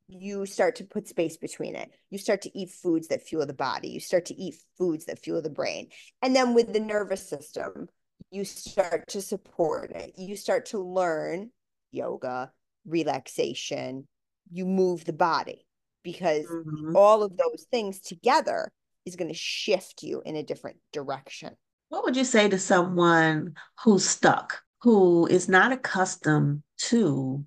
you 0.06 0.44
start 0.44 0.76
to 0.76 0.84
put 0.84 1.08
space 1.08 1.38
between 1.38 1.74
it. 1.74 1.90
You 2.10 2.18
start 2.18 2.42
to 2.42 2.58
eat 2.58 2.70
foods 2.70 3.08
that 3.08 3.26
fuel 3.26 3.46
the 3.46 3.54
body. 3.54 3.88
You 3.88 4.00
start 4.00 4.26
to 4.26 4.34
eat 4.34 4.56
foods 4.76 5.06
that 5.06 5.18
fuel 5.18 5.40
the 5.40 5.48
brain, 5.48 5.88
and 6.20 6.36
then 6.36 6.52
with 6.52 6.74
the 6.74 6.80
nervous 6.80 7.26
system, 7.26 7.88
you 8.30 8.44
start 8.44 9.08
to 9.08 9.22
support 9.22 9.92
it. 9.92 10.12
You 10.18 10.36
start 10.36 10.66
to 10.66 10.78
learn 10.78 11.50
yoga, 11.90 12.52
relaxation, 12.86 14.06
you 14.50 14.66
move 14.66 15.04
the 15.04 15.12
body 15.12 15.66
because 16.02 16.46
Mhm. 16.46 16.96
all 16.96 17.22
of 17.22 17.36
those 17.36 17.66
things 17.70 18.00
together 18.00 18.72
is 19.04 19.16
going 19.16 19.28
to 19.28 19.34
shift 19.34 20.02
you 20.02 20.22
in 20.24 20.36
a 20.36 20.42
different 20.42 20.78
direction. 20.92 21.56
What 21.88 22.04
would 22.04 22.16
you 22.16 22.24
say 22.24 22.48
to 22.48 22.58
someone 22.58 23.54
who's 23.82 24.04
stuck, 24.08 24.62
who 24.82 25.26
is 25.26 25.48
not 25.48 25.72
accustomed 25.72 26.62
to 26.88 27.44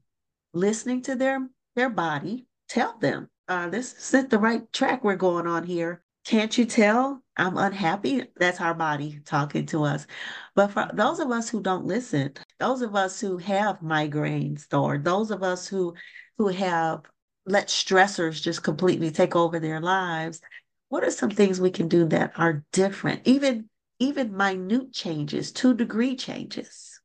listening 0.54 1.02
to 1.04 1.16
their 1.16 1.48
their 1.76 1.90
body? 1.90 2.48
Tell 2.68 2.98
them, 2.98 3.30
uh, 3.48 3.70
this 3.70 3.94
isn't 3.94 4.30
the 4.30 4.40
right 4.40 4.72
track 4.74 5.04
we're 5.04 5.16
going 5.16 5.48
on 5.48 5.64
here. 5.64 6.04
Can't 6.26 6.56
you 6.58 6.66
tell 6.66 7.24
I'm 7.38 7.58
unhappy? 7.58 8.28
That's 8.38 8.62
our 8.62 8.74
body 8.74 9.20
talking 9.26 9.66
to 9.68 9.84
us. 9.84 10.06
But 10.56 10.68
for 10.68 10.90
those 10.94 11.20
of 11.20 11.32
us 11.32 11.50
who 11.50 11.62
don't 11.62 11.86
listen, 11.86 12.34
those 12.60 12.82
of 12.82 12.96
us 12.96 13.20
who 13.20 13.38
have 13.38 13.80
migraines, 13.80 14.72
or 14.72 14.98
those 14.98 15.32
of 15.32 15.42
us 15.44 15.68
who 15.68 15.96
who 16.42 16.48
have 16.48 17.02
let 17.46 17.68
stressors 17.68 18.42
just 18.42 18.64
completely 18.64 19.12
take 19.12 19.36
over 19.36 19.60
their 19.60 19.80
lives, 19.80 20.42
what 20.90 21.04
are 21.04 21.12
some 21.12 21.30
things 21.30 21.62
we 21.62 21.70
can 21.70 21.88
do 21.88 22.06
that 22.06 22.34
are 22.36 22.64
different? 22.72 23.22
Even 23.26 23.70
even 24.00 24.36
minute 24.36 24.92
changes, 24.92 25.52
two 25.52 25.76
degree 25.76 26.16
changes. 26.16 27.00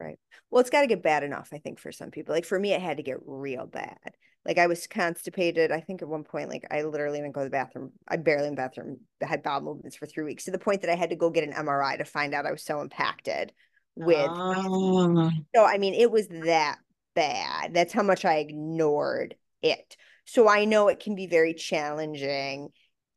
Right 0.00 0.18
well, 0.50 0.60
it's 0.60 0.70
got 0.70 0.80
to 0.80 0.88
get 0.88 1.02
bad 1.02 1.22
enough, 1.22 1.50
I 1.52 1.58
think, 1.58 1.78
for 1.78 1.92
some 1.92 2.10
people. 2.10 2.34
Like 2.34 2.44
for 2.44 2.58
me, 2.58 2.72
it 2.72 2.80
had 2.80 2.96
to 2.96 3.04
get 3.04 3.18
real 3.24 3.66
bad. 3.66 3.98
Like 4.44 4.58
I 4.58 4.66
was 4.66 4.88
constipated. 4.88 5.70
I 5.70 5.80
think 5.80 6.02
at 6.02 6.08
one 6.08 6.24
point, 6.24 6.48
like 6.48 6.66
I 6.72 6.82
literally 6.82 7.20
didn't 7.20 7.34
go 7.34 7.42
to 7.42 7.44
the 7.44 7.50
bathroom. 7.50 7.92
I 8.08 8.16
barely 8.16 8.48
in 8.48 8.54
the 8.54 8.60
bathroom. 8.60 8.98
I 9.22 9.26
had 9.26 9.44
bowel 9.44 9.60
movements 9.60 9.96
for 9.96 10.06
three 10.06 10.24
weeks 10.24 10.46
to 10.46 10.50
the 10.50 10.58
point 10.58 10.80
that 10.80 10.90
I 10.90 10.96
had 10.96 11.10
to 11.10 11.16
go 11.16 11.30
get 11.30 11.44
an 11.44 11.52
MRI 11.52 11.96
to 11.98 12.04
find 12.04 12.34
out 12.34 12.46
I 12.46 12.50
was 12.50 12.64
so 12.64 12.80
impacted 12.80 13.52
with. 13.94 14.32
Oh, 14.42 15.30
So 15.54 15.64
I 15.64 15.78
mean, 15.78 15.94
it 15.94 16.10
was 16.10 16.28
that 16.28 16.78
bad. 17.14 17.74
That's 17.74 17.92
how 17.92 18.02
much 18.02 18.24
I 18.24 18.36
ignored 18.36 19.34
it. 19.62 19.96
So 20.24 20.48
I 20.48 20.64
know 20.64 20.88
it 20.88 21.00
can 21.00 21.14
be 21.14 21.26
very 21.26 21.54
challenging. 21.54 22.70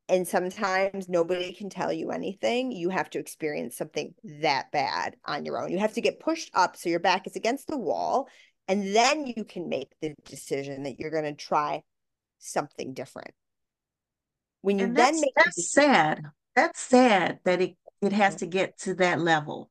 And 0.10 0.28
sometimes 0.28 1.08
nobody 1.08 1.54
can 1.54 1.70
tell 1.70 1.94
you 1.94 2.12
anything. 2.12 2.72
You 2.72 2.90
have 2.90 3.10
to 3.12 3.20
experience 3.20 3.78
something 3.78 4.14
that 4.42 4.72
bad 4.72 5.16
on 5.26 5.46
your 5.46 5.62
own. 5.62 5.72
You 5.72 5.80
have 5.80 5.94
to 5.94 6.02
get 6.02 6.20
pushed 6.20 6.52
up 6.54 6.76
so 6.76 6.90
your 6.90 7.00
back 7.00 7.26
is 7.26 7.36
against 7.36 7.68
the 7.68 7.78
wall. 7.78 8.28
And 8.68 8.96
then 8.96 9.26
you 9.26 9.46
can 9.46 9.70
make 9.70 9.92
the 10.02 10.14
decision 10.26 10.84
that 10.84 11.00
you're 11.00 11.12
going 11.12 11.24
to 11.24 11.34
try 11.34 11.84
something 12.40 12.94
different. 12.94 13.32
When 14.62 14.80
you 14.80 14.86
and 14.86 14.96
then 14.96 15.14
that's 15.14 15.22
make 15.22 15.34
that's 15.36 15.72
sad. 15.72 16.24
That's 16.56 16.80
sad 16.80 17.40
that 17.44 17.62
it 17.62 17.76
it 18.02 18.14
has 18.14 18.38
to 18.38 18.46
get 18.46 18.78
to 18.80 18.96
that 18.96 19.20
level. 19.20 19.70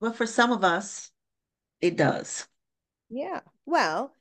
But 0.00 0.16
for 0.16 0.26
some 0.26 0.52
of 0.52 0.64
us, 0.64 1.10
it 1.80 1.96
does. 1.96 2.46
Yeah. 3.14 3.40
Well, 3.64 4.12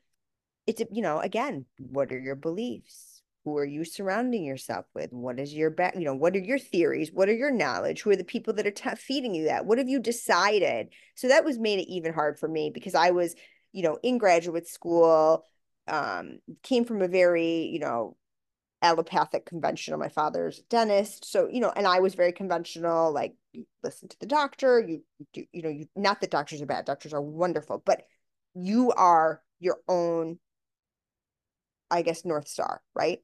it's, 0.68 0.82
you 0.92 1.02
know, 1.02 1.20
again, 1.20 1.66
what 1.78 2.12
are 2.12 2.20
your 2.20 2.36
beliefs? 2.36 3.22
Who 3.44 3.58
are 3.58 3.66
you 3.66 3.84
surrounding 3.84 4.46
yourself 4.46 4.86
with? 4.94 5.12
What 5.12 5.40
is 5.40 5.54
your 5.54 5.70
back? 5.70 5.96
You 5.96 6.06
know, 6.06 6.16
what 6.16 6.36
are 6.36 6.40
your 6.40 6.60
theories? 6.60 7.12
What 7.12 7.28
are 7.28 7.34
your 7.34 7.52
knowledge? 7.52 8.02
Who 8.02 8.12
are 8.12 8.16
the 8.16 8.24
people 8.24 8.54
that 8.54 8.68
are 8.68 8.96
feeding 8.96 9.34
you 9.34 9.46
that? 9.46 9.66
What 9.66 9.80
have 9.80 9.90
you 9.90 10.00
decided? 10.00 10.90
So 11.16 11.28
that 11.28 11.44
was 11.44 11.60
made 11.60 11.80
it 11.80 11.92
even 11.92 12.14
hard 12.14 12.40
for 12.40 12.48
me 12.48 12.72
because 12.74 12.96
I 12.96 13.10
was, 13.10 13.36
you 13.74 13.84
know, 13.84 13.98
in 14.04 14.18
graduate 14.18 14.68
school, 14.68 15.44
um, 15.88 16.38
came 16.62 16.86
from 16.86 17.02
a 17.02 17.08
very, 17.08 17.64
you 17.66 17.80
know, 17.80 18.16
allopathic 18.82 19.46
conventional. 19.46 20.00
My 20.00 20.10
father's 20.10 20.60
dentist, 20.70 21.26
so 21.26 21.50
you 21.50 21.60
know, 21.60 21.74
and 21.76 21.88
I 21.88 22.00
was 22.00 22.16
very 22.16 22.32
conventional. 22.32 23.12
Like, 23.12 23.36
listen 23.82 24.08
to 24.08 24.20
the 24.20 24.26
doctor. 24.26 24.80
You 24.80 25.02
do, 25.34 25.44
you 25.52 25.64
know, 25.64 25.70
you 25.70 25.88
not 25.96 26.22
that 26.22 26.32
doctors 26.32 26.62
are 26.62 26.66
bad. 26.66 26.86
Doctors 26.86 27.14
are 27.14 27.22
wonderful, 27.22 27.82
but 27.84 28.04
you 28.54 28.92
are 28.92 29.42
your 29.60 29.78
own, 29.88 30.40
I 31.90 32.02
guess, 32.02 32.26
North 32.26 32.48
Star, 32.48 32.82
right? 32.94 33.20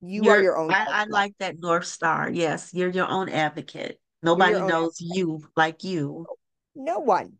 You 0.00 0.22
are 0.22 0.24
You're, 0.24 0.42
your 0.42 0.58
own. 0.58 0.72
I, 0.72 0.86
I 0.88 1.04
like 1.04 1.34
that 1.38 1.60
North 1.60 1.86
Star. 1.86 2.30
Yes, 2.30 2.70
you're 2.74 2.90
your 2.90 3.08
own 3.08 3.28
advocate. 3.28 4.00
Nobody 4.22 4.54
own 4.54 4.68
knows 4.68 4.96
you 5.00 5.42
like 5.56 5.84
you. 5.84 6.26
no 6.74 6.98
one, 6.98 7.34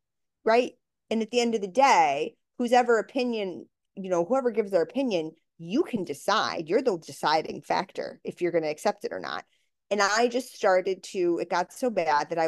right? 0.45 0.73
And 1.11 1.23
at 1.23 1.31
the 1.31 1.41
end 1.41 1.55
of 1.55 1.61
the 1.61 1.69
day, 1.69 2.35
whose 2.59 2.73
ever 2.73 2.99
opinion, 2.99 3.67
you 3.97 4.09
know, 4.09 4.25
whoever 4.25 4.51
gives 4.51 4.71
their 4.71 4.83
opinion, 4.83 5.33
you 5.59 5.83
can 5.83 6.05
decide. 6.05 6.69
You're 6.69 6.83
the 6.83 6.99
deciding 6.99 7.63
factor 7.63 8.21
if 8.25 8.41
you're 8.41 8.53
going 8.53 8.65
to 8.65 8.71
accept 8.71 9.05
it 9.05 9.13
or 9.13 9.21
not. 9.21 9.45
And 9.91 10.01
I 10.01 10.29
just 10.29 10.55
started 10.55 11.03
to, 11.05 11.39
it 11.41 11.51
got 11.51 11.73
so 11.73 11.91
bad 11.91 12.31
that 12.31 12.39
I, 12.39 12.47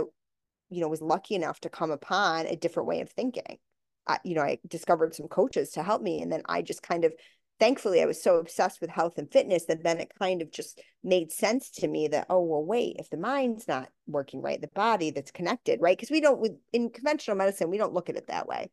you 0.71 0.81
know, 0.81 0.89
was 0.89 1.03
lucky 1.03 1.35
enough 1.35 1.61
to 1.61 1.69
come 1.69 1.91
upon 1.91 2.47
a 2.47 2.57
different 2.57 2.89
way 2.89 3.01
of 3.01 3.11
thinking. 3.11 3.59
I, 4.07 4.19
you 4.25 4.35
know, 4.35 4.43
I 4.43 4.59
discovered 4.69 5.15
some 5.15 5.29
coaches 5.29 5.71
to 5.73 5.83
help 5.83 6.03
me. 6.03 6.21
And 6.21 6.31
then 6.31 6.43
I 6.47 6.63
just 6.63 6.83
kind 6.83 7.05
of, 7.05 7.13
thankfully, 7.59 8.03
I 8.03 8.07
was 8.07 8.23
so 8.23 8.37
obsessed 8.37 8.81
with 8.81 8.91
health 8.91 9.19
and 9.19 9.31
fitness 9.31 9.65
that 9.67 9.83
then 9.83 9.99
it 9.99 10.13
kind 10.19 10.43
of 10.43 10.51
just 10.51 10.81
made 11.03 11.33
sense 11.33 11.71
to 11.71 11.89
me 11.89 12.09
that, 12.09 12.27
oh, 12.29 12.43
well, 12.43 12.65
wait, 12.65 12.97
if 12.99 13.11
the 13.11 13.17
mind's 13.17 13.69
not 13.69 13.89
working 14.07 14.43
right, 14.43 14.61
the 14.61 14.69
body 14.69 15.11
that's 15.11 15.31
connected, 15.31 15.81
right? 15.81 15.97
Because 15.97 16.11
we 16.11 16.21
don't, 16.21 16.59
in 16.73 16.91
conventional 16.91 17.37
medicine, 17.37 17.71
we 17.71 17.79
don't 17.79 17.95
look 17.95 18.09
at 18.09 18.17
it 18.17 18.27
that 18.29 18.49
way. 18.49 18.71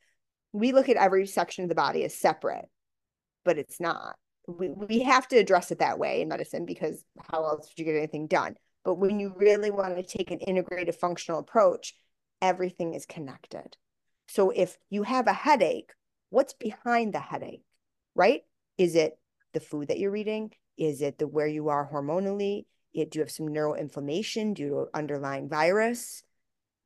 We 0.53 0.73
look 0.73 0.89
at 0.89 0.97
every 0.97 1.27
section 1.27 1.63
of 1.63 1.69
the 1.69 1.75
body 1.75 2.03
as 2.03 2.17
separate, 2.17 2.65
but 3.45 3.57
it's 3.57 3.79
not. 3.79 4.15
We, 4.47 4.69
we 4.69 4.99
have 5.03 5.27
to 5.29 5.37
address 5.37 5.71
it 5.71 5.79
that 5.79 5.99
way 5.99 6.21
in 6.21 6.27
medicine 6.27 6.65
because 6.65 7.05
how 7.31 7.45
else 7.45 7.69
would 7.69 7.79
you 7.79 7.85
get 7.85 7.97
anything 7.97 8.27
done? 8.27 8.55
But 8.83 8.95
when 8.95 9.19
you 9.19 9.33
really 9.37 9.69
want 9.69 9.95
to 9.95 10.03
take 10.03 10.31
an 10.31 10.39
integrative 10.39 10.95
functional 10.95 11.39
approach, 11.39 11.93
everything 12.41 12.95
is 12.95 13.05
connected. 13.05 13.77
So 14.33 14.49
if 14.49 14.77
you 14.89 15.03
have 15.03 15.27
a 15.27 15.33
headache, 15.33 15.91
what's 16.29 16.53
behind 16.53 17.13
the 17.13 17.19
headache, 17.19 17.65
right? 18.15 18.43
Is 18.77 18.95
it 18.95 19.19
the 19.51 19.59
food 19.59 19.89
that 19.89 19.99
you're 19.99 20.15
eating? 20.15 20.51
Is 20.77 21.01
it 21.01 21.17
the 21.17 21.27
where 21.27 21.47
you 21.47 21.67
are 21.67 21.89
hormonally? 21.91 22.63
It, 22.93 23.11
do 23.11 23.19
you 23.19 23.23
have 23.23 23.31
some 23.31 23.49
neuroinflammation 23.49 24.53
due 24.53 24.69
to 24.69 24.97
underlying 24.97 25.49
virus? 25.49 26.23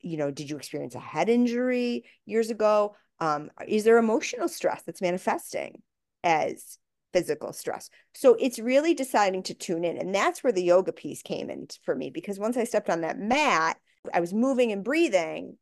You 0.01 0.17
know, 0.17 0.31
did 0.31 0.49
you 0.49 0.57
experience 0.57 0.95
a 0.95 0.99
head 0.99 1.29
injury 1.29 2.05
years 2.25 2.49
ago? 2.49 2.95
Um, 3.19 3.51
is 3.67 3.83
there 3.83 3.99
emotional 3.99 4.47
stress 4.47 4.81
that's 4.81 5.01
manifesting 5.01 5.83
as 6.23 6.79
physical 7.13 7.53
stress? 7.53 7.91
So 8.15 8.35
it's 8.39 8.57
really 8.57 8.95
deciding 8.95 9.43
to 9.43 9.53
tune 9.53 9.85
in. 9.85 9.97
And 9.97 10.15
that's 10.15 10.43
where 10.43 10.53
the 10.53 10.63
yoga 10.63 10.91
piece 10.91 11.21
came 11.21 11.51
in 11.51 11.67
for 11.83 11.93
me 11.93 12.09
because 12.09 12.39
once 12.39 12.57
I 12.57 12.63
stepped 12.63 12.89
on 12.89 13.01
that 13.01 13.19
mat, 13.19 13.77
I 14.11 14.19
was 14.19 14.33
moving 14.33 14.71
and 14.71 14.83
breathing. 14.83 15.57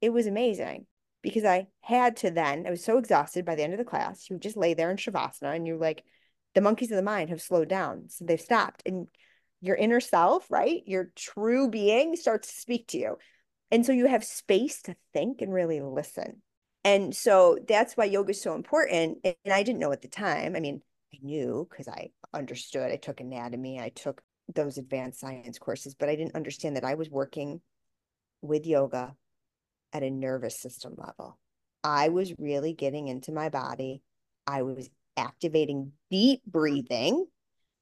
It 0.00 0.12
was 0.12 0.26
amazing 0.26 0.86
because 1.22 1.44
I 1.44 1.66
had 1.80 2.16
to 2.18 2.30
then, 2.30 2.66
I 2.66 2.70
was 2.70 2.84
so 2.84 2.98
exhausted 2.98 3.44
by 3.44 3.54
the 3.54 3.62
end 3.62 3.72
of 3.72 3.78
the 3.78 3.84
class. 3.84 4.28
You 4.30 4.38
just 4.38 4.56
lay 4.56 4.74
there 4.74 4.90
in 4.90 4.96
Shavasana 4.96 5.54
and 5.54 5.66
you're 5.66 5.76
like, 5.76 6.04
the 6.54 6.60
monkeys 6.60 6.90
of 6.90 6.96
the 6.96 7.02
mind 7.02 7.30
have 7.30 7.42
slowed 7.42 7.68
down. 7.68 8.04
So 8.08 8.24
they've 8.24 8.40
stopped. 8.40 8.82
And 8.86 9.08
your 9.60 9.76
inner 9.76 10.00
self, 10.00 10.50
right? 10.50 10.82
Your 10.86 11.10
true 11.16 11.68
being 11.68 12.16
starts 12.16 12.48
to 12.48 12.60
speak 12.60 12.88
to 12.88 12.98
you. 12.98 13.16
And 13.70 13.84
so 13.84 13.92
you 13.92 14.06
have 14.06 14.24
space 14.24 14.82
to 14.82 14.96
think 15.12 15.42
and 15.42 15.52
really 15.52 15.80
listen. 15.80 16.42
And 16.84 17.14
so 17.14 17.58
that's 17.66 17.96
why 17.96 18.04
yoga 18.04 18.30
is 18.30 18.40
so 18.40 18.54
important. 18.54 19.18
And 19.24 19.52
I 19.52 19.62
didn't 19.62 19.80
know 19.80 19.92
at 19.92 20.00
the 20.00 20.08
time. 20.08 20.56
I 20.56 20.60
mean, 20.60 20.80
I 21.12 21.18
knew 21.22 21.66
because 21.68 21.88
I 21.88 22.10
understood. 22.32 22.90
I 22.90 22.96
took 22.96 23.20
anatomy, 23.20 23.80
I 23.80 23.90
took 23.90 24.22
those 24.54 24.78
advanced 24.78 25.20
science 25.20 25.58
courses, 25.58 25.94
but 25.94 26.08
I 26.08 26.16
didn't 26.16 26.36
understand 26.36 26.76
that 26.76 26.84
I 26.84 26.94
was 26.94 27.10
working 27.10 27.60
with 28.40 28.66
yoga 28.66 29.14
at 29.92 30.02
a 30.02 30.10
nervous 30.10 30.60
system 30.60 30.94
level. 30.96 31.38
I 31.84 32.08
was 32.08 32.34
really 32.38 32.72
getting 32.72 33.08
into 33.08 33.32
my 33.32 33.48
body. 33.48 34.02
I 34.46 34.62
was 34.62 34.90
activating 35.16 35.92
deep 36.10 36.42
breathing. 36.46 37.26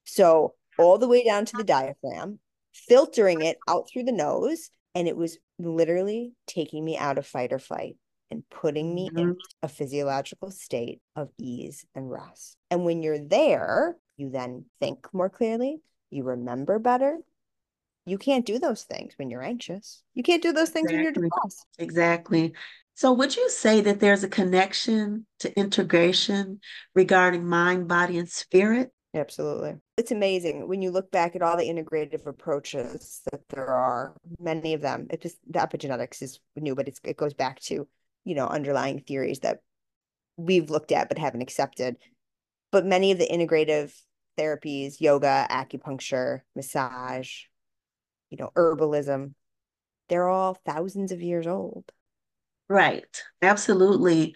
So, 0.05 0.55
all 0.79 0.99
the 0.99 1.09
way 1.09 1.25
down 1.25 1.45
to 1.47 1.57
the 1.57 1.65
diaphragm, 1.65 2.39
filtering 2.73 3.43
it 3.43 3.59
out 3.67 3.89
through 3.89 4.05
the 4.05 4.13
nose. 4.13 4.71
And 4.95 5.09
it 5.09 5.17
was 5.17 5.39
literally 5.59 6.33
taking 6.47 6.85
me 6.85 6.97
out 6.97 7.19
of 7.19 7.27
fight 7.27 7.53
or 7.53 7.59
flight 7.59 7.97
and 8.31 8.49
putting 8.51 8.95
me 8.95 9.11
Mhm. 9.11 9.19
in 9.19 9.37
a 9.63 9.69
physiological 9.69 10.51
state 10.51 11.01
of 11.15 11.31
ease 11.39 11.85
and 11.95 12.11
rest. 12.11 12.57
And 12.71 12.85
when 12.85 13.03
you're 13.03 13.19
there, 13.19 13.97
you 14.17 14.31
then 14.31 14.67
think 14.81 15.13
more 15.13 15.29
clearly, 15.29 15.83
you 16.11 16.25
remember 16.25 16.79
better. 16.79 17.19
You 18.07 18.19
can't 18.19 18.47
do 18.47 18.59
those 18.59 18.85
things 18.85 19.15
when 19.17 19.31
you're 19.31 19.43
anxious. 19.43 20.03
You 20.15 20.23
can't 20.23 20.43
do 20.43 20.53
those 20.53 20.71
things 20.71 20.91
when 20.91 21.03
you're 21.03 21.13
depressed. 21.13 21.67
Exactly. 21.79 22.55
So 22.95 23.13
would 23.13 23.37
you 23.37 23.51
say 23.51 23.81
that 23.83 24.01
there's 24.01 24.25
a 24.25 24.29
connection 24.29 25.27
to 25.41 25.55
integration 25.59 26.61
regarding 26.95 27.47
mind, 27.47 27.89
body, 27.89 28.17
and 28.17 28.29
spirit? 28.29 28.91
Absolutely. 29.13 29.75
It's 29.97 30.13
amazing 30.13 30.69
when 30.69 30.83
you 30.83 30.91
look 30.91 31.11
back 31.11 31.35
at 31.35 31.43
all 31.43 31.57
the 31.57 31.69
integrative 31.69 32.27
approaches 32.27 33.23
that 33.31 33.41
there 33.49 33.67
are, 33.67 34.15
many 34.39 34.73
of 34.73 34.83
them. 34.83 35.09
It 35.11 35.23
just 35.23 35.39
the 35.49 35.59
epigenetics 35.59 36.23
is 36.23 36.39
new, 36.55 36.75
but 36.75 36.87
it's, 36.87 37.01
it 37.03 37.17
goes 37.17 37.35
back 37.35 37.61
to, 37.61 37.89
you 38.25 38.35
know, 38.35 38.47
underlying 38.47 39.01
theories 39.01 39.41
that 39.41 39.61
we've 40.37 40.71
looked 40.71 40.93
at 40.93 41.09
but 41.09 41.19
haven't 41.19 41.43
accepted. 41.43 41.97
But 42.73 42.87
many 42.87 43.11
of 43.11 43.19
the 43.19 43.29
integrative 43.29 43.95
therapies, 44.39 45.01
yoga, 45.01 45.47
acupuncture, 45.51 46.43
massage, 46.55 47.45
you 48.31 48.37
know, 48.39 48.51
herbalism, 48.57 49.35
they're 50.09 50.29
all 50.29 50.55
thousands 50.67 51.13
of 51.13 51.23
years 51.23 51.47
old. 51.47 51.91
Right. 52.69 53.23
Absolutely. 53.43 54.35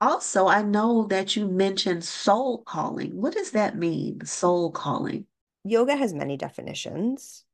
Also, 0.00 0.46
I 0.46 0.62
know 0.62 1.06
that 1.06 1.36
you 1.36 1.48
mentioned 1.48 2.04
soul 2.04 2.62
calling. 2.62 3.20
What 3.20 3.32
does 3.34 3.52
that 3.52 3.76
mean, 3.76 4.24
soul 4.24 4.70
calling? 4.70 5.26
Yoga 5.64 5.96
has 5.96 6.12
many 6.12 6.36
definitions, 6.36 7.44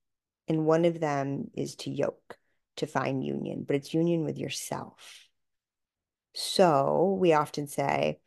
and 0.49 0.67
one 0.67 0.85
of 0.85 1.01
them 1.01 1.51
is 1.55 1.77
to 1.77 1.91
yoke, 1.91 2.37
to 2.77 2.87
find 2.87 3.25
union, 3.25 3.65
but 3.67 3.77
it's 3.77 3.95
union 3.95 4.25
with 4.25 4.39
yourself. 4.39 5.29
So 6.35 7.17
we 7.21 7.33
often 7.33 7.67
say, 7.69 8.19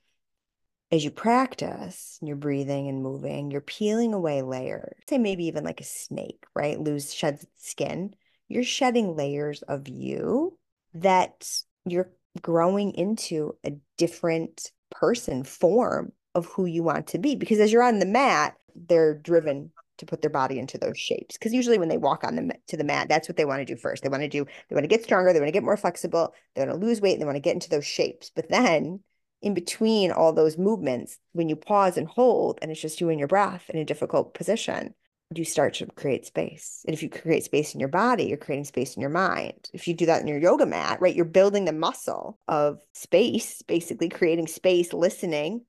as 0.92 1.04
you 1.04 1.12
practice, 1.12 2.20
you're 2.22 2.36
breathing 2.36 2.88
and 2.88 3.01
moving, 3.01 3.51
you're 3.51 3.62
peeling 3.62 4.13
away 4.13 4.42
layers. 4.42 4.96
Say 5.10 5.18
maybe 5.18 5.46
even 5.46 5.63
like 5.63 5.82
a 5.82 5.86
snake, 5.86 6.46
right? 6.56 6.80
Lose 6.80 7.13
sheds 7.13 7.46
skin. 7.58 8.15
You're 8.48 8.63
shedding 8.63 9.15
layers 9.15 9.62
of 9.63 9.88
you 9.88 10.58
that 10.94 11.50
you're 11.86 12.12
growing 12.42 12.92
into 12.92 13.56
a 13.65 13.72
different 13.98 14.72
person 14.92 15.44
form 15.44 16.12
of 16.36 16.46
who 16.48 16.65
you 16.65 16.84
want 16.84 17.08
to 17.08 17.18
be. 17.18 17.36
Because 17.36 17.60
as 17.60 17.72
you're 17.72 17.84
on 17.84 18.00
the 18.00 18.06
mat, 18.06 18.56
they're 18.75 19.15
driven 19.15 19.72
to 19.98 20.06
put 20.06 20.22
their 20.22 20.30
body 20.30 20.60
into 20.60 20.77
those 20.77 21.00
shapes. 21.00 21.38
Because 21.38 21.54
usually 21.54 21.80
when 21.80 21.88
they 21.88 21.98
walk 21.98 22.24
on 22.24 22.36
the 22.36 22.54
to 22.68 22.77
the 22.77 22.84
mat, 22.84 23.08
that's 23.10 23.27
what 23.27 23.38
they 23.38 23.46
want 23.46 23.65
to 23.65 23.74
do 23.74 23.80
first. 23.80 24.04
They 24.04 24.10
want 24.10 24.24
to 24.24 24.30
do, 24.30 24.46
they 24.70 24.75
want 24.75 24.84
to 24.84 24.89
get 24.89 25.04
stronger, 25.04 25.32
they 25.32 25.39
want 25.39 25.48
to 25.48 25.54
get 25.54 25.63
more 25.63 25.77
flexible, 25.77 26.34
they 26.54 26.65
want 26.65 26.80
to 26.80 26.86
lose 26.86 27.01
weight, 27.01 27.18
they 27.18 27.25
want 27.25 27.38
to 27.38 27.42
get 27.42 27.54
into 27.54 27.70
those 27.70 27.86
shapes. 27.86 28.32
But 28.36 28.50
then 28.50 29.00
in 29.45 29.53
between 29.53 30.11
all 30.11 30.33
those 30.33 30.57
movements, 30.57 31.19
when 31.33 31.47
you 31.47 31.55
pause 31.55 31.97
and 31.97 32.07
hold, 32.07 32.57
and 32.61 32.71
it's 32.71 32.81
just 32.81 32.99
you 32.99 33.09
and 33.09 33.19
your 33.19 33.27
breath 33.27 33.69
in 33.69 33.79
a 33.79 33.85
difficult 33.85 34.33
position, 34.33 34.95
you 35.35 35.45
start 35.45 35.75
to 35.75 35.85
create 35.85 36.25
space. 36.25 36.81
And 36.87 36.95
if 36.95 37.03
you 37.03 37.09
create 37.09 37.43
space 37.43 37.75
in 37.75 37.79
your 37.79 37.89
body, 37.89 38.25
you're 38.25 38.37
creating 38.37 38.65
space 38.65 38.95
in 38.95 39.01
your 39.01 39.11
mind. 39.11 39.69
If 39.71 39.87
you 39.87 39.93
do 39.93 40.07
that 40.07 40.21
in 40.21 40.27
your 40.27 40.39
yoga 40.39 40.65
mat, 40.65 40.99
right, 40.99 41.15
you're 41.15 41.25
building 41.25 41.65
the 41.65 41.73
muscle 41.73 42.39
of 42.47 42.79
space, 42.93 43.61
basically 43.61 44.09
creating 44.09 44.47
space, 44.47 44.93
listening, 44.93 45.63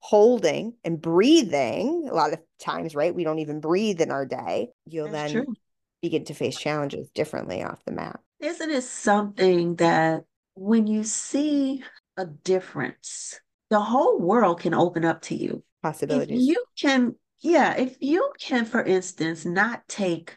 holding, 0.00 0.74
and 0.82 1.00
breathing. 1.00 2.08
A 2.10 2.14
lot 2.14 2.32
of 2.32 2.38
times, 2.58 2.94
right, 2.94 3.14
we 3.14 3.24
don't 3.24 3.40
even 3.40 3.60
breathe 3.60 4.00
in 4.00 4.10
our 4.10 4.24
day. 4.24 4.70
You'll 4.86 5.10
That's 5.10 5.32
then 5.32 5.44
true. 5.44 5.54
begin 6.00 6.24
to 6.24 6.34
face 6.34 6.58
challenges 6.58 7.10
differently 7.10 7.62
off 7.62 7.84
the 7.84 7.92
mat. 7.92 8.20
Isn't 8.40 8.70
it 8.70 8.84
something 8.84 9.76
that 9.76 10.24
when 10.54 10.86
you 10.86 11.04
see 11.04 11.82
a 12.18 12.26
difference, 12.26 13.40
the 13.70 13.80
whole 13.80 14.18
world 14.18 14.60
can 14.60 14.74
open 14.74 15.06
up 15.06 15.22
to 15.22 15.34
you. 15.34 15.62
Possibilities. 15.82 16.42
If 16.42 16.48
you 16.48 16.64
can 16.78 17.14
yeah, 17.40 17.76
if 17.76 17.96
you 18.00 18.32
can, 18.40 18.64
for 18.64 18.82
instance, 18.82 19.44
not 19.44 19.86
take 19.86 20.36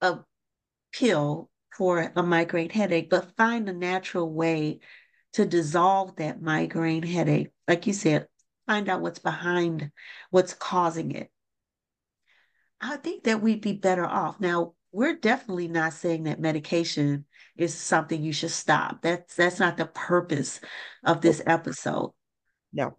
a 0.00 0.20
pill 0.92 1.50
for 1.76 2.12
a 2.16 2.22
migraine 2.22 2.70
headache, 2.70 3.10
but 3.10 3.36
find 3.36 3.68
a 3.68 3.74
natural 3.74 4.32
way 4.32 4.80
to 5.34 5.44
dissolve 5.44 6.16
that 6.16 6.40
migraine 6.40 7.02
headache, 7.02 7.50
like 7.68 7.86
you 7.86 7.92
said, 7.92 8.26
find 8.66 8.88
out 8.88 9.02
what's 9.02 9.18
behind 9.18 9.90
what's 10.30 10.54
causing 10.54 11.10
it. 11.10 11.30
I 12.80 12.96
think 12.96 13.24
that 13.24 13.42
we'd 13.42 13.60
be 13.60 13.72
better 13.74 14.06
off. 14.06 14.40
Now, 14.40 14.74
we're 14.94 15.16
definitely 15.16 15.66
not 15.66 15.92
saying 15.92 16.22
that 16.22 16.38
medication 16.40 17.24
is 17.56 17.74
something 17.74 18.22
you 18.22 18.32
should 18.32 18.52
stop. 18.52 19.02
That's 19.02 19.34
that's 19.34 19.58
not 19.58 19.76
the 19.76 19.86
purpose 19.86 20.60
of 21.04 21.20
this 21.20 21.42
episode. 21.46 22.12
No. 22.72 22.96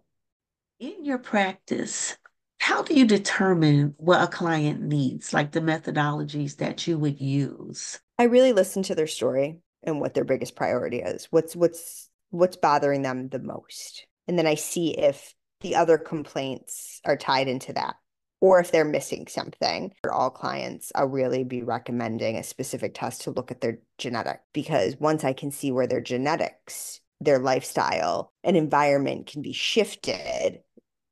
In 0.78 1.06
your 1.06 1.18
practice, 1.18 2.18
how 2.60 2.82
do 2.82 2.94
you 2.94 3.06
determine 3.06 3.94
what 3.96 4.22
a 4.22 4.26
client 4.26 4.82
needs, 4.82 5.32
like 5.32 5.52
the 5.52 5.60
methodologies 5.60 6.56
that 6.56 6.86
you 6.86 6.98
would 6.98 7.18
use? 7.18 7.98
I 8.18 8.24
really 8.24 8.52
listen 8.52 8.82
to 8.84 8.94
their 8.94 9.06
story 9.06 9.60
and 9.82 9.98
what 9.98 10.12
their 10.12 10.24
biggest 10.24 10.54
priority 10.54 10.98
is. 10.98 11.28
What's 11.30 11.56
what's 11.56 12.10
what's 12.28 12.56
bothering 12.56 13.02
them 13.02 13.28
the 13.30 13.38
most. 13.38 14.06
And 14.28 14.38
then 14.38 14.46
I 14.46 14.56
see 14.56 14.90
if 14.98 15.34
the 15.62 15.76
other 15.76 15.96
complaints 15.96 17.00
are 17.06 17.16
tied 17.16 17.48
into 17.48 17.72
that 17.72 17.96
or 18.40 18.60
if 18.60 18.70
they're 18.70 18.84
missing 18.84 19.26
something. 19.26 19.92
For 20.02 20.12
all 20.12 20.30
clients, 20.30 20.92
I'll 20.94 21.06
really 21.06 21.44
be 21.44 21.62
recommending 21.62 22.36
a 22.36 22.42
specific 22.42 22.94
test 22.94 23.22
to 23.22 23.30
look 23.30 23.50
at 23.50 23.60
their 23.60 23.78
genetic 23.98 24.40
because 24.52 24.96
once 24.98 25.24
I 25.24 25.32
can 25.32 25.50
see 25.50 25.72
where 25.72 25.86
their 25.86 26.00
genetics, 26.00 27.00
their 27.20 27.38
lifestyle, 27.38 28.32
and 28.44 28.56
environment 28.56 29.26
can 29.26 29.42
be 29.42 29.52
shifted, 29.52 30.60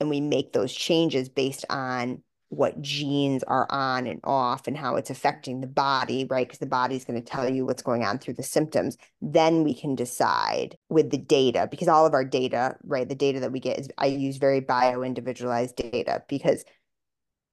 and 0.00 0.10
we 0.10 0.20
make 0.20 0.52
those 0.52 0.74
changes 0.74 1.28
based 1.28 1.64
on 1.70 2.22
what 2.50 2.80
genes 2.80 3.42
are 3.44 3.66
on 3.70 4.06
and 4.06 4.20
off 4.22 4.68
and 4.68 4.76
how 4.76 4.94
it's 4.96 5.10
affecting 5.10 5.60
the 5.60 5.66
body, 5.66 6.24
right? 6.30 6.46
Because 6.46 6.60
the 6.60 6.66
body's 6.66 7.04
going 7.04 7.20
to 7.20 7.26
tell 7.26 7.48
you 7.48 7.66
what's 7.66 7.82
going 7.82 8.04
on 8.04 8.18
through 8.18 8.34
the 8.34 8.42
symptoms. 8.42 8.96
Then 9.20 9.64
we 9.64 9.74
can 9.74 9.96
decide 9.96 10.76
with 10.88 11.10
the 11.10 11.18
data, 11.18 11.66
because 11.70 11.88
all 11.88 12.06
of 12.06 12.14
our 12.14 12.24
data, 12.24 12.76
right? 12.84 13.08
The 13.08 13.14
data 13.14 13.40
that 13.40 13.50
we 13.50 13.60
get 13.60 13.80
is, 13.80 13.88
I 13.98 14.06
use 14.06 14.36
very 14.36 14.60
bio 14.60 15.02
individualized 15.02 15.76
data 15.76 16.22
because 16.28 16.64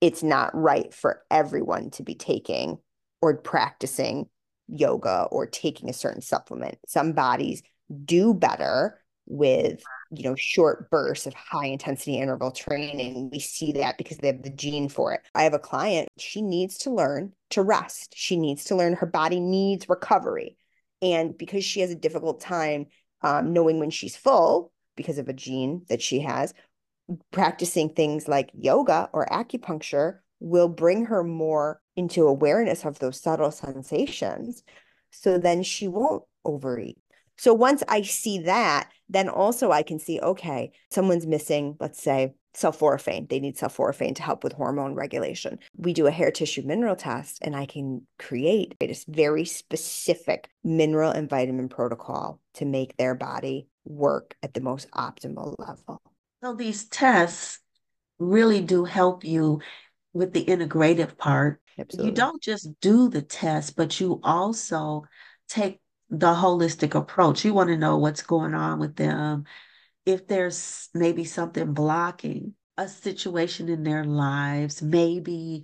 it's 0.01 0.23
not 0.23 0.53
right 0.53 0.93
for 0.93 1.21
everyone 1.29 1.91
to 1.91 2.03
be 2.03 2.15
taking 2.15 2.79
or 3.21 3.37
practicing 3.37 4.27
yoga 4.67 5.27
or 5.31 5.45
taking 5.45 5.89
a 5.89 5.93
certain 5.93 6.21
supplement. 6.21 6.77
Some 6.87 7.13
bodies 7.13 7.61
do 8.05 8.33
better 8.33 8.99
with 9.27 9.81
you 10.09 10.23
know 10.23 10.35
short 10.35 10.89
bursts 10.89 11.27
of 11.27 11.33
high 11.33 11.67
intensity 11.67 12.17
interval 12.17 12.51
training. 12.51 13.29
We 13.31 13.39
see 13.39 13.73
that 13.73 13.97
because 13.97 14.17
they 14.17 14.27
have 14.27 14.41
the 14.41 14.49
gene 14.49 14.89
for 14.89 15.13
it. 15.13 15.21
I 15.35 15.43
have 15.43 15.53
a 15.53 15.59
client 15.59 16.09
she 16.17 16.41
needs 16.41 16.79
to 16.79 16.91
learn 16.91 17.33
to 17.51 17.61
rest. 17.61 18.13
She 18.15 18.37
needs 18.37 18.65
to 18.65 18.75
learn 18.75 18.95
her 18.95 19.05
body 19.05 19.39
needs 19.39 19.87
recovery. 19.87 20.57
And 21.01 21.37
because 21.37 21.63
she 21.63 21.81
has 21.81 21.91
a 21.91 21.95
difficult 21.95 22.41
time 22.41 22.87
um, 23.21 23.53
knowing 23.53 23.79
when 23.79 23.89
she's 23.89 24.15
full 24.15 24.71
because 24.95 25.17
of 25.17 25.29
a 25.29 25.33
gene 25.33 25.85
that 25.89 26.01
she 26.01 26.19
has 26.19 26.53
practicing 27.31 27.89
things 27.89 28.27
like 28.27 28.49
yoga 28.53 29.09
or 29.13 29.25
acupuncture 29.27 30.19
will 30.39 30.67
bring 30.67 31.05
her 31.05 31.23
more 31.23 31.81
into 31.95 32.27
awareness 32.27 32.85
of 32.85 32.99
those 32.99 33.19
subtle 33.19 33.51
sensations 33.51 34.63
so 35.11 35.37
then 35.37 35.61
she 35.63 35.87
won't 35.87 36.23
overeat 36.45 36.97
so 37.41 37.55
once 37.55 37.81
I 37.87 38.03
see 38.03 38.37
that, 38.41 38.91
then 39.09 39.27
also 39.27 39.71
I 39.71 39.81
can 39.81 39.97
see, 39.97 40.19
okay, 40.19 40.73
someone's 40.91 41.25
missing, 41.25 41.75
let's 41.79 41.99
say, 41.99 42.35
sulforaphane. 42.55 43.29
They 43.29 43.39
need 43.39 43.57
sulforaphane 43.57 44.15
to 44.17 44.21
help 44.21 44.43
with 44.43 44.53
hormone 44.53 44.93
regulation. 44.93 45.57
We 45.75 45.93
do 45.93 46.05
a 46.05 46.11
hair 46.11 46.29
tissue 46.29 46.61
mineral 46.61 46.95
test, 46.95 47.39
and 47.41 47.55
I 47.55 47.65
can 47.65 48.05
create 48.19 48.75
a 48.79 48.95
very 49.07 49.45
specific 49.45 50.49
mineral 50.63 51.09
and 51.09 51.27
vitamin 51.27 51.67
protocol 51.67 52.39
to 52.55 52.65
make 52.65 52.95
their 52.97 53.15
body 53.15 53.67
work 53.85 54.35
at 54.43 54.53
the 54.53 54.61
most 54.61 54.87
optimal 54.91 55.55
level. 55.57 55.99
So 56.43 56.55
these 56.55 56.85
tests 56.85 57.59
really 58.19 58.61
do 58.61 58.85
help 58.85 59.23
you 59.23 59.61
with 60.13 60.33
the 60.33 60.45
integrative 60.45 61.17
part. 61.17 61.61
Absolutely. 61.77 62.09
You 62.09 62.15
don't 62.15 62.41
just 62.41 62.79
do 62.81 63.09
the 63.09 63.21
test, 63.21 63.75
but 63.75 63.99
you 63.99 64.19
also 64.23 65.03
take 65.47 65.79
the 66.09 66.33
holistic 66.33 66.95
approach. 66.95 67.45
You 67.45 67.53
want 67.53 67.69
to 67.69 67.77
know 67.77 67.97
what's 67.97 68.23
going 68.23 68.53
on 68.53 68.79
with 68.79 68.95
them. 68.95 69.45
If 70.05 70.27
there's 70.27 70.89
maybe 70.93 71.23
something 71.23 71.73
blocking 71.73 72.55
a 72.77 72.87
situation 72.87 73.69
in 73.69 73.83
their 73.83 74.03
lives, 74.03 74.81
maybe 74.81 75.63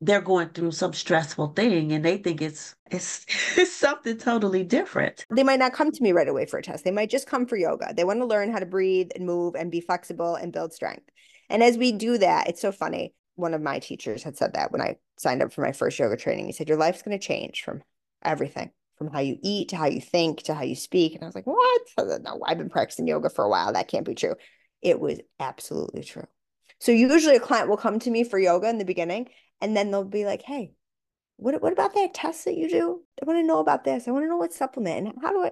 they're 0.00 0.20
going 0.20 0.50
through 0.50 0.72
some 0.72 0.92
stressful 0.92 1.48
thing 1.48 1.92
and 1.92 2.04
they 2.04 2.18
think 2.18 2.42
it's 2.42 2.74
it's 2.90 3.24
it's 3.56 3.72
something 3.72 4.16
totally 4.18 4.62
different. 4.62 5.24
They 5.30 5.42
might 5.42 5.58
not 5.58 5.72
come 5.72 5.90
to 5.90 6.02
me 6.02 6.12
right 6.12 6.28
away 6.28 6.46
for 6.46 6.58
a 6.58 6.62
test. 6.62 6.84
They 6.84 6.90
might 6.90 7.10
just 7.10 7.26
come 7.26 7.46
for 7.46 7.56
yoga. 7.56 7.94
They 7.94 8.04
want 8.04 8.20
to 8.20 8.26
learn 8.26 8.52
how 8.52 8.58
to 8.58 8.66
breathe 8.66 9.10
and 9.14 9.26
move 9.26 9.54
and 9.54 9.70
be 9.70 9.80
flexible 9.80 10.34
and 10.34 10.52
build 10.52 10.72
strength. 10.72 11.08
And 11.48 11.62
as 11.62 11.78
we 11.78 11.92
do 11.92 12.18
that, 12.18 12.48
it's 12.48 12.60
so 12.60 12.72
funny. 12.72 13.14
One 13.36 13.54
of 13.54 13.62
my 13.62 13.78
teachers 13.78 14.22
had 14.22 14.36
said 14.36 14.54
that 14.54 14.72
when 14.72 14.80
I 14.80 14.96
signed 15.18 15.42
up 15.42 15.52
for 15.52 15.60
my 15.60 15.72
first 15.72 15.98
yoga 15.98 16.16
training. 16.16 16.46
He 16.46 16.52
said, 16.52 16.68
Your 16.68 16.78
life's 16.78 17.02
going 17.02 17.18
to 17.18 17.24
change 17.24 17.62
from 17.62 17.82
everything 18.22 18.70
from 18.96 19.10
how 19.10 19.20
you 19.20 19.38
eat 19.42 19.68
to 19.68 19.76
how 19.76 19.86
you 19.86 20.00
think 20.00 20.42
to 20.44 20.54
how 20.54 20.62
you 20.62 20.74
speak. 20.74 21.14
And 21.14 21.22
I 21.22 21.26
was 21.26 21.34
like, 21.34 21.46
what? 21.46 22.22
No, 22.22 22.40
I've 22.44 22.58
been 22.58 22.70
practicing 22.70 23.06
yoga 23.06 23.30
for 23.30 23.44
a 23.44 23.48
while. 23.48 23.72
That 23.72 23.88
can't 23.88 24.06
be 24.06 24.14
true. 24.14 24.34
It 24.82 24.98
was 25.00 25.20
absolutely 25.38 26.02
true. 26.02 26.26
So 26.80 26.92
usually 26.92 27.36
a 27.36 27.40
client 27.40 27.68
will 27.68 27.76
come 27.76 27.98
to 28.00 28.10
me 28.10 28.24
for 28.24 28.38
yoga 28.38 28.68
in 28.68 28.78
the 28.78 28.84
beginning, 28.84 29.28
and 29.60 29.76
then 29.76 29.90
they'll 29.90 30.04
be 30.04 30.24
like, 30.24 30.42
hey, 30.42 30.72
what, 31.36 31.60
what 31.60 31.72
about 31.72 31.94
that 31.94 32.14
test 32.14 32.44
that 32.46 32.56
you 32.56 32.68
do? 32.68 33.02
I 33.22 33.26
want 33.26 33.38
to 33.38 33.46
know 33.46 33.58
about 33.58 33.84
this. 33.84 34.08
I 34.08 34.10
want 34.10 34.24
to 34.24 34.28
know 34.28 34.36
what 34.36 34.52
supplement 34.52 35.08
and 35.08 35.14
how 35.22 35.32
do 35.32 35.44
I, 35.44 35.50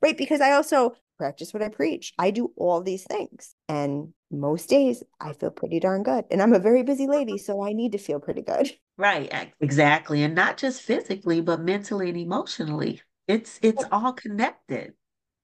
right? 0.00 0.16
Because 0.16 0.40
I 0.40 0.52
also 0.52 0.94
practice 1.18 1.54
what 1.54 1.62
I 1.62 1.68
preach. 1.68 2.12
I 2.18 2.30
do 2.30 2.52
all 2.56 2.82
these 2.82 3.04
things. 3.04 3.54
And 3.68 4.12
most 4.30 4.68
days 4.68 5.02
I 5.20 5.32
feel 5.32 5.50
pretty 5.50 5.80
darn 5.80 6.02
good. 6.02 6.24
And 6.30 6.42
I'm 6.42 6.52
a 6.52 6.58
very 6.58 6.82
busy 6.82 7.06
lady, 7.06 7.38
so 7.38 7.62
I 7.62 7.72
need 7.72 7.92
to 7.92 7.98
feel 7.98 8.20
pretty 8.20 8.42
good. 8.42 8.70
Right, 8.98 9.50
exactly. 9.58 10.22
And 10.22 10.34
not 10.34 10.58
just 10.58 10.82
physically, 10.82 11.40
but 11.40 11.62
mentally 11.62 12.10
and 12.10 12.18
emotionally. 12.18 13.00
It's 13.26 13.58
it's 13.62 13.82
all 13.90 14.12
connected. 14.12 14.92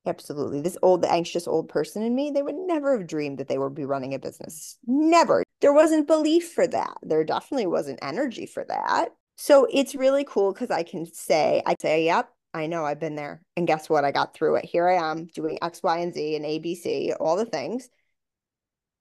Absolutely. 0.09 0.62
This 0.62 0.79
old 0.83 1.05
anxious 1.05 1.47
old 1.47 1.68
person 1.68 2.03
in 2.03 2.14
me, 2.14 2.31
they 2.31 2.42
would 2.42 2.55
never 2.55 2.97
have 2.97 3.07
dreamed 3.07 3.38
that 3.38 3.49
they 3.49 3.59
would 3.59 3.75
be 3.75 3.85
running 3.85 4.14
a 4.14 4.18
business. 4.18 4.79
Never. 4.87 5.44
There 5.61 5.73
wasn't 5.73 6.07
belief 6.07 6.51
for 6.53 6.66
that. 6.66 6.97
There 7.03 7.25
definitely 7.25 7.66
wasn't 7.66 7.99
energy 8.01 8.47
for 8.47 8.64
that. 8.64 9.11
So 9.37 9.66
it's 9.71 9.94
really 9.94 10.25
cool 10.25 10.53
because 10.53 10.71
I 10.71 10.83
can 10.83 11.07
say, 11.12 11.62
I 11.66 11.75
say, 11.79 12.07
yep, 12.07 12.31
I 12.55 12.66
know 12.66 12.85
I've 12.85 13.01
been 13.01 13.16
there. 13.16 13.42
And 13.57 13.66
guess 13.66 13.90
what? 13.90 14.05
I 14.05 14.11
got 14.11 14.35
through 14.35 14.57
it. 14.57 14.64
Here 14.64 14.88
I 14.88 15.11
am 15.11 15.27
doing 15.27 15.59
X, 15.61 15.83
Y, 15.83 15.99
and 15.99 16.14
Z 16.14 16.37
and 16.37 16.44
ABC, 16.44 17.14
all 17.21 17.37
the 17.37 17.44
things. 17.44 17.90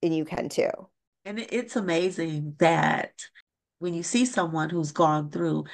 And 0.04 0.16
you 0.16 0.26
can 0.26 0.50
too. 0.50 0.70
And 1.26 1.40
it's 1.40 1.76
amazing 1.76 2.56
that 2.60 3.14
when 3.80 3.94
you 3.94 4.04
see 4.04 4.26
someone 4.26 4.70
who's 4.70 4.92
gone 4.92 5.32
through 5.32 5.66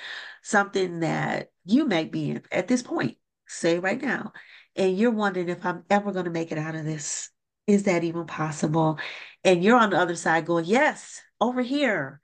something 0.44 1.00
that 1.00 1.50
you 1.66 1.86
may 1.86 2.06
be 2.06 2.40
at 2.52 2.68
this 2.68 2.84
point, 2.84 3.18
say 3.48 3.80
right 3.80 4.02
now, 4.02 4.34
and 4.76 4.98
you're 4.98 5.12
wondering 5.12 5.50
if 5.50 5.66
I'm 5.66 5.84
ever 5.90 6.12
going 6.12 6.26
to 6.26 6.32
make 6.32 6.52
it 6.52 6.58
out 6.58 6.76
of 6.76 6.86
this. 6.86 7.30
Is 7.68 7.84
that 7.84 8.04
even 8.04 8.26
possible? 8.26 9.00
And 9.44 9.64
you're 9.64 9.80
on 9.80 9.92
the 9.92 9.98
other 9.98 10.16
side 10.16 10.46
going, 10.46 10.66
Yes, 10.66 11.22
over 11.40 11.62
here, 11.62 12.20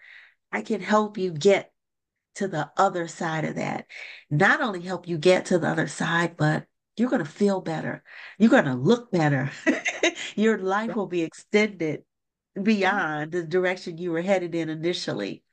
I 0.52 0.62
can 0.62 0.82
help 0.82 1.18
you 1.18 1.32
get 1.32 1.72
to 2.36 2.48
the 2.48 2.72
other 2.78 3.08
side 3.08 3.46
of 3.46 3.56
that. 3.56 3.86
Not 4.30 4.62
only 4.62 4.82
help 4.82 5.08
you 5.08 5.18
get 5.18 5.46
to 5.48 5.60
the 5.60 5.68
other 5.68 5.88
side, 5.88 6.38
but 6.38 6.66
you're 6.96 7.10
going 7.10 7.24
to 7.24 7.30
feel 7.30 7.62
better. 7.62 8.04
You're 8.38 8.50
going 8.50 8.66
to 8.66 8.76
look 8.76 9.12
better. 9.12 9.52
Your 10.36 10.58
life 10.58 10.96
will 10.96 11.08
be 11.08 11.22
extended 11.22 12.04
beyond 12.62 13.32
the 13.32 13.44
direction 13.44 13.98
you 13.98 14.12
were 14.12 14.22
headed 14.22 14.56
in 14.56 14.70
initially. 14.70 15.44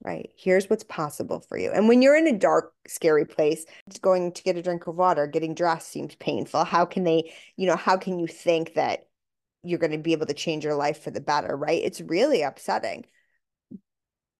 Right. 0.00 0.30
Here's 0.36 0.70
what's 0.70 0.84
possible 0.84 1.40
for 1.40 1.58
you. 1.58 1.72
And 1.72 1.88
when 1.88 2.02
you're 2.02 2.16
in 2.16 2.28
a 2.28 2.38
dark, 2.38 2.72
scary 2.86 3.24
place, 3.24 3.66
it's 3.88 3.98
going 3.98 4.32
to 4.32 4.42
get 4.44 4.56
a 4.56 4.62
drink 4.62 4.86
of 4.86 4.94
water, 4.94 5.26
getting 5.26 5.54
dressed 5.54 5.90
seems 5.90 6.14
painful. 6.14 6.64
How 6.64 6.84
can 6.84 7.02
they, 7.02 7.32
you 7.56 7.66
know, 7.66 7.74
how 7.74 7.96
can 7.96 8.20
you 8.20 8.28
think 8.28 8.74
that 8.74 9.08
you're 9.64 9.80
going 9.80 9.90
to 9.90 9.98
be 9.98 10.12
able 10.12 10.26
to 10.26 10.34
change 10.34 10.64
your 10.64 10.76
life 10.76 11.02
for 11.02 11.10
the 11.10 11.20
better, 11.20 11.56
right? 11.56 11.82
It's 11.82 12.00
really 12.00 12.42
upsetting. 12.42 13.06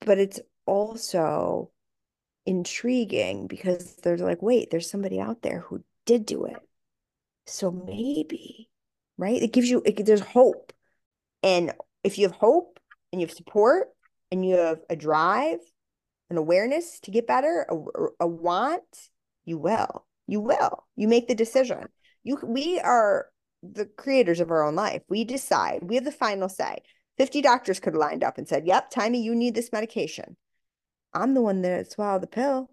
But 0.07 0.19
it's 0.19 0.39
also 0.65 1.73
intriguing 2.47 3.49
because 3.49 3.97
there's 3.97 4.21
like, 4.21 4.41
wait, 4.41 4.71
there's 4.71 4.89
somebody 4.89 5.19
out 5.19 5.43
there 5.43 5.61
who 5.61 5.83
did 6.07 6.25
do 6.25 6.45
it. 6.45 6.57
So 7.47 7.73
maybe, 7.73 8.71
right? 9.17 9.43
It 9.43 9.53
gives 9.53 9.69
you, 9.69 9.83
it, 9.85 10.07
there's 10.07 10.21
hope. 10.21 10.73
And 11.43 11.73
if 12.05 12.17
you 12.17 12.29
have 12.29 12.37
hope 12.37 12.79
and 13.13 13.21
you 13.21 13.27
have 13.27 13.37
support, 13.37 13.89
and 14.31 14.45
you 14.45 14.57
have 14.57 14.81
a 14.91 14.97
drive, 14.97 15.61
an 16.31 16.37
awareness 16.37 17.01
to 17.01 17.11
get 17.11 17.27
better, 17.27 17.67
a, 17.71 18.25
a 18.25 18.27
want, 18.27 19.09
you 19.45 19.59
will. 19.59 20.07
You 20.27 20.41
will. 20.41 20.85
You 20.95 21.09
make 21.09 21.29
the 21.29 21.35
decision. 21.35 21.89
You 22.23 22.39
we 22.45 22.79
are 22.81 23.27
the 23.63 23.87
creators 23.87 24.41
of 24.41 24.51
our 24.51 24.63
own 24.63 24.75
life. 24.75 25.03
We 25.09 25.25
decide. 25.25 25.81
We 25.83 25.95
have 25.95 26.05
the 26.05 26.13
final 26.13 26.49
say. 26.49 26.79
50 27.17 27.43
doctors 27.43 27.81
could 27.81 27.95
have 27.95 28.01
lined 28.01 28.23
up 28.23 28.39
and 28.39 28.47
said, 28.47 28.67
Yep, 28.67 28.93
Taimi, 28.93 29.23
you 29.23 29.35
need 29.35 29.55
this 29.55 29.73
medication. 29.73 30.37
I'm 31.13 31.35
the 31.35 31.43
one 31.43 31.63
that 31.63 31.91
swallowed 31.91 32.23
the 32.23 32.29
pill. 32.29 32.71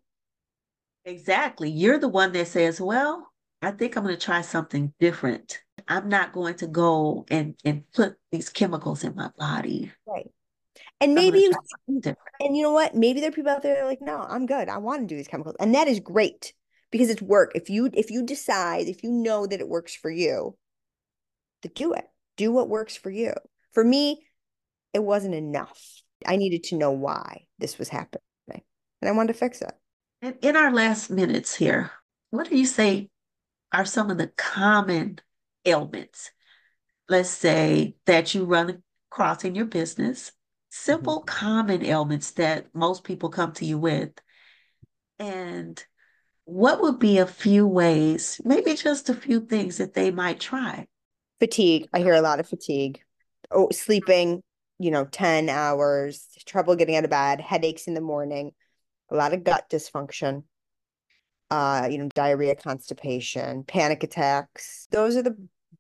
Exactly. 1.06 1.70
You're 1.70 1.98
the 1.98 2.10
one 2.10 2.32
that 2.34 2.48
says, 2.48 2.80
Well, 2.80 3.32
I 3.62 3.72
think 3.72 3.96
I'm 3.96 4.04
going 4.04 4.16
to 4.16 4.22
try 4.22 4.42
something 4.42 4.94
different. 5.00 5.62
I'm 5.88 6.10
not 6.10 6.34
going 6.34 6.56
to 6.56 6.68
go 6.68 7.26
and, 7.30 7.56
and 7.64 7.84
put 7.94 8.16
these 8.32 8.50
chemicals 8.50 9.04
in 9.04 9.16
my 9.16 9.30
body. 9.38 9.92
Right. 10.06 10.30
And 11.02 11.14
maybe 11.14 11.40
you, 11.40 11.52
and 12.40 12.56
you 12.56 12.64
know 12.64 12.72
what? 12.72 12.96
Maybe 12.96 13.20
there 13.20 13.30
are 13.30 13.34
people 13.34 13.52
out 13.52 13.62
there 13.62 13.76
that 13.76 13.84
are 13.84 13.88
like, 13.88 14.02
no, 14.02 14.18
I'm 14.18 14.46
good. 14.46 14.70
I 14.70 14.78
want 14.78 15.02
to 15.02 15.08
do 15.08 15.18
these 15.18 15.28
chemicals. 15.28 15.58
And 15.60 15.76
that 15.76 15.88
is 15.88 16.00
great 16.00 16.54
because 16.90 17.10
it's 17.10 17.22
work. 17.22 17.52
If 17.54 17.70
you 17.70 17.90
if 17.94 18.10
you 18.10 18.24
decide, 18.24 18.88
if 18.88 19.04
you 19.04 19.12
know 19.12 19.46
that 19.46 19.60
it 19.60 19.68
works 19.68 19.94
for 19.94 20.10
you, 20.10 20.58
to 21.64 21.70
do 21.70 21.94
it. 21.94 22.06
Do 22.38 22.52
what 22.52 22.70
works 22.70 22.96
for 22.96 23.10
you. 23.10 23.34
For 23.74 23.84
me, 23.84 24.26
it 24.94 25.04
wasn't 25.04 25.36
enough. 25.36 26.02
I 26.26 26.38
needed 26.38 26.64
to 26.66 26.78
know 26.78 26.92
why 26.92 27.46
this 27.60 27.78
was 27.78 27.90
happening. 27.90 28.22
And 29.02 29.10
I 29.10 29.12
wanted 29.12 29.34
to 29.34 29.40
fix 29.40 29.62
it. 29.62 29.74
And 30.22 30.36
in 30.42 30.56
our 30.56 30.72
last 30.72 31.12
minutes 31.12 31.56
here, 31.56 31.92
what 32.32 32.50
do 32.50 32.58
you 32.58 32.66
say 32.66 33.10
are 33.72 33.86
some 33.86 34.10
of 34.10 34.18
the 34.18 34.32
common 34.36 35.20
ailments? 35.66 36.32
Let's 37.08 37.30
say 37.30 37.96
that 38.06 38.34
you 38.34 38.46
run 38.46 38.82
across 39.12 39.44
in 39.44 39.54
your 39.54 39.66
business 39.66 40.32
simple, 40.76 41.20
mm-hmm. 41.22 41.46
common 41.46 41.86
ailments 41.86 42.32
that 42.32 42.68
most 42.74 43.04
people 43.04 43.30
come 43.30 43.54
to 43.54 43.66
you 43.66 43.78
with. 43.78 44.12
And 45.18 45.84
what 46.44 46.82
would 46.82 47.00
be 47.00 47.18
a 47.18 47.26
few 47.26 47.66
ways, 47.66 48.40
maybe 48.44 48.76
just 48.76 49.10
a 49.10 49.14
few 49.14 49.42
things 49.42 49.78
that 49.78 49.94
they 49.94 50.12
might 50.12 50.40
try? 50.40 50.88
Fatigue. 51.40 51.88
I 51.94 52.00
hear 52.00 52.14
a 52.14 52.22
lot 52.22 52.40
of 52.40 52.48
fatigue. 52.48 53.00
Oh, 53.52 53.70
sleeping, 53.72 54.44
you 54.80 54.92
know, 54.92 55.06
10 55.06 55.50
hours, 55.50 56.28
trouble 56.46 56.76
getting 56.76 56.96
out 56.96 57.04
of 57.04 57.10
bed, 57.10 57.40
headaches 57.42 57.88
in 57.88 57.94
the 57.94 58.02
morning, 58.02 58.52
a 59.10 59.16
lot 59.16 59.34
of 59.34 59.44
gut 59.44 59.66
dysfunction, 59.70 60.44
uh, 61.50 61.88
you 61.90 61.98
know, 61.98 62.10
diarrhea, 62.14 62.56
constipation, 62.56 63.64
panic 63.64 64.04
attacks. 64.04 64.88
Those 64.92 65.16
are 65.16 65.24
the 65.24 65.38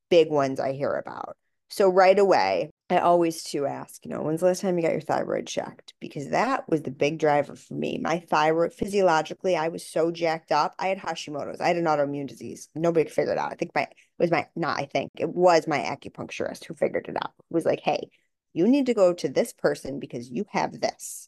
big 0.09 0.29
ones 0.29 0.59
I 0.59 0.73
hear 0.73 0.93
about. 0.93 1.35
So 1.69 1.89
right 1.89 2.17
away, 2.17 2.71
I 2.95 2.99
always 2.99 3.43
to 3.43 3.65
ask, 3.65 4.05
you 4.05 4.11
know, 4.11 4.21
when's 4.21 4.39
the 4.39 4.47
last 4.47 4.61
time 4.61 4.77
you 4.77 4.83
got 4.83 4.93
your 4.93 5.01
thyroid 5.01 5.47
checked? 5.47 5.93
Because 5.99 6.29
that 6.29 6.67
was 6.69 6.81
the 6.81 6.91
big 6.91 7.19
driver 7.19 7.55
for 7.55 7.73
me. 7.73 7.97
My 7.97 8.19
thyroid, 8.19 8.73
physiologically, 8.73 9.55
I 9.55 9.67
was 9.67 9.85
so 9.85 10.11
jacked 10.11 10.51
up. 10.51 10.73
I 10.79 10.87
had 10.87 10.97
Hashimoto's. 10.97 11.59
I 11.59 11.67
had 11.67 11.77
an 11.77 11.85
autoimmune 11.85 12.27
disease. 12.27 12.69
Nobody 12.73 13.05
could 13.05 13.13
figure 13.13 13.33
it 13.33 13.37
out. 13.37 13.51
I 13.51 13.55
think 13.55 13.71
my 13.75 13.87
was 14.17 14.31
my 14.31 14.47
not. 14.55 14.79
I 14.79 14.85
think 14.85 15.11
it 15.17 15.29
was 15.29 15.67
my 15.67 15.79
acupuncturist 15.79 16.65
who 16.65 16.73
figured 16.73 17.07
it 17.09 17.17
out. 17.17 17.33
It 17.37 17.53
was 17.53 17.65
like, 17.65 17.81
hey, 17.81 18.09
you 18.53 18.67
need 18.67 18.85
to 18.85 18.93
go 18.93 19.13
to 19.13 19.27
this 19.27 19.51
person 19.51 19.99
because 19.99 20.29
you 20.29 20.45
have 20.51 20.79
this. 20.79 21.27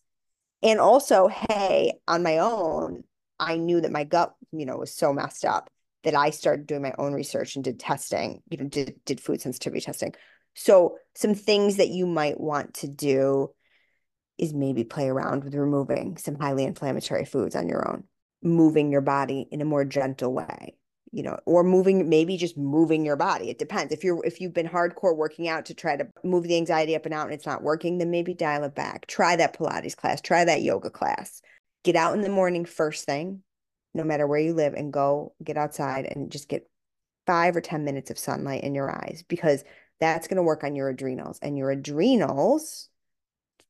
And 0.64 0.80
also, 0.80 1.28
hey, 1.28 2.00
on 2.08 2.24
my 2.24 2.38
own, 2.38 3.04
I 3.40 3.58
knew 3.58 3.82
that 3.82 3.92
my 3.92 4.06
gut, 4.06 4.34
you 4.52 4.66
know, 4.66 4.78
was 4.78 4.94
so 4.94 5.12
messed 5.12 5.44
up 5.44 5.70
that 6.04 6.16
I 6.16 6.30
started 6.30 6.66
doing 6.66 6.82
my 6.82 6.94
own 6.98 7.14
research 7.14 7.56
and 7.56 7.64
did 7.66 7.80
testing. 7.80 8.42
You 8.50 8.58
know, 8.58 8.70
did 8.70 8.96
did 9.04 9.20
food 9.20 9.42
sensitivity 9.42 9.82
testing 9.82 10.14
so, 10.58 10.98
some 11.14 11.36
things 11.36 11.78
that 11.78 11.90
you 11.90 12.08
might 12.08 12.40
want 12.40 12.74
to 12.76 12.88
do 12.88 13.52
is 14.40 14.56
maybe 14.56 14.84
play 14.84 15.08
around 15.08 15.44
with 15.44 15.54
removing 15.54 16.18
some 16.18 16.34
highly 16.34 16.64
inflammatory 16.64 17.26
foods 17.26 17.56
on 17.56 17.70
your 17.70 17.88
own, 17.88 18.06
moving 18.42 18.92
your 18.92 19.02
body 19.02 19.48
in 19.52 19.62
a 19.62 19.66
more 19.66 19.86
gentle 19.86 20.34
way, 20.34 20.76
you 21.12 21.22
know, 21.22 21.38
or 21.46 21.64
moving 21.64 22.10
maybe 22.10 22.38
just 22.38 22.58
moving 22.58 23.06
your 23.06 23.16
body. 23.16 23.52
It 23.52 23.60
depends. 23.60 23.94
If 23.94 24.04
you're 24.04 24.26
if 24.26 24.42
you've 24.42 24.56
been 24.56 24.68
hardcore 24.68 25.16
working 25.16 25.48
out 25.48 25.66
to 25.66 25.76
try 25.76 25.96
to 25.96 26.08
move 26.24 26.46
the 26.46 26.58
anxiety 26.58 26.96
up 26.96 27.06
and 27.06 27.14
out 27.14 27.26
and 27.26 27.36
it's 27.36 27.46
not 27.46 27.62
working, 27.62 28.00
then 28.00 28.10
maybe 28.10 28.34
dial 28.34 28.64
it 28.64 28.74
back. 28.74 29.06
Try 29.06 29.36
that 29.36 29.56
Pilates 29.56 29.96
class, 29.96 30.22
try 30.22 30.44
that 30.44 30.64
yoga 30.64 30.90
class. 30.90 31.40
Get 31.84 31.96
out 31.96 32.16
in 32.16 32.22
the 32.22 32.30
morning 32.30 32.66
first 32.66 33.06
thing, 33.06 33.44
no 33.94 34.04
matter 34.04 34.26
where 34.26 34.40
you 34.40 34.56
live 34.56 34.74
and 34.74 34.92
go 34.92 35.36
get 35.44 35.56
outside 35.56 36.06
and 36.06 36.32
just 36.32 36.50
get 36.50 36.68
5 37.28 37.58
or 37.58 37.62
10 37.62 37.84
minutes 37.84 38.10
of 38.10 38.18
sunlight 38.18 38.64
in 38.64 38.74
your 38.74 38.90
eyes 38.90 39.24
because 39.28 39.64
that's 40.00 40.28
going 40.28 40.38
to 40.38 40.44
work 40.44 40.64
on 40.64 40.76
your 40.76 40.90
adrenals. 40.90 41.40
And 41.42 41.58
your 41.58 41.72
adrenals 41.72 42.90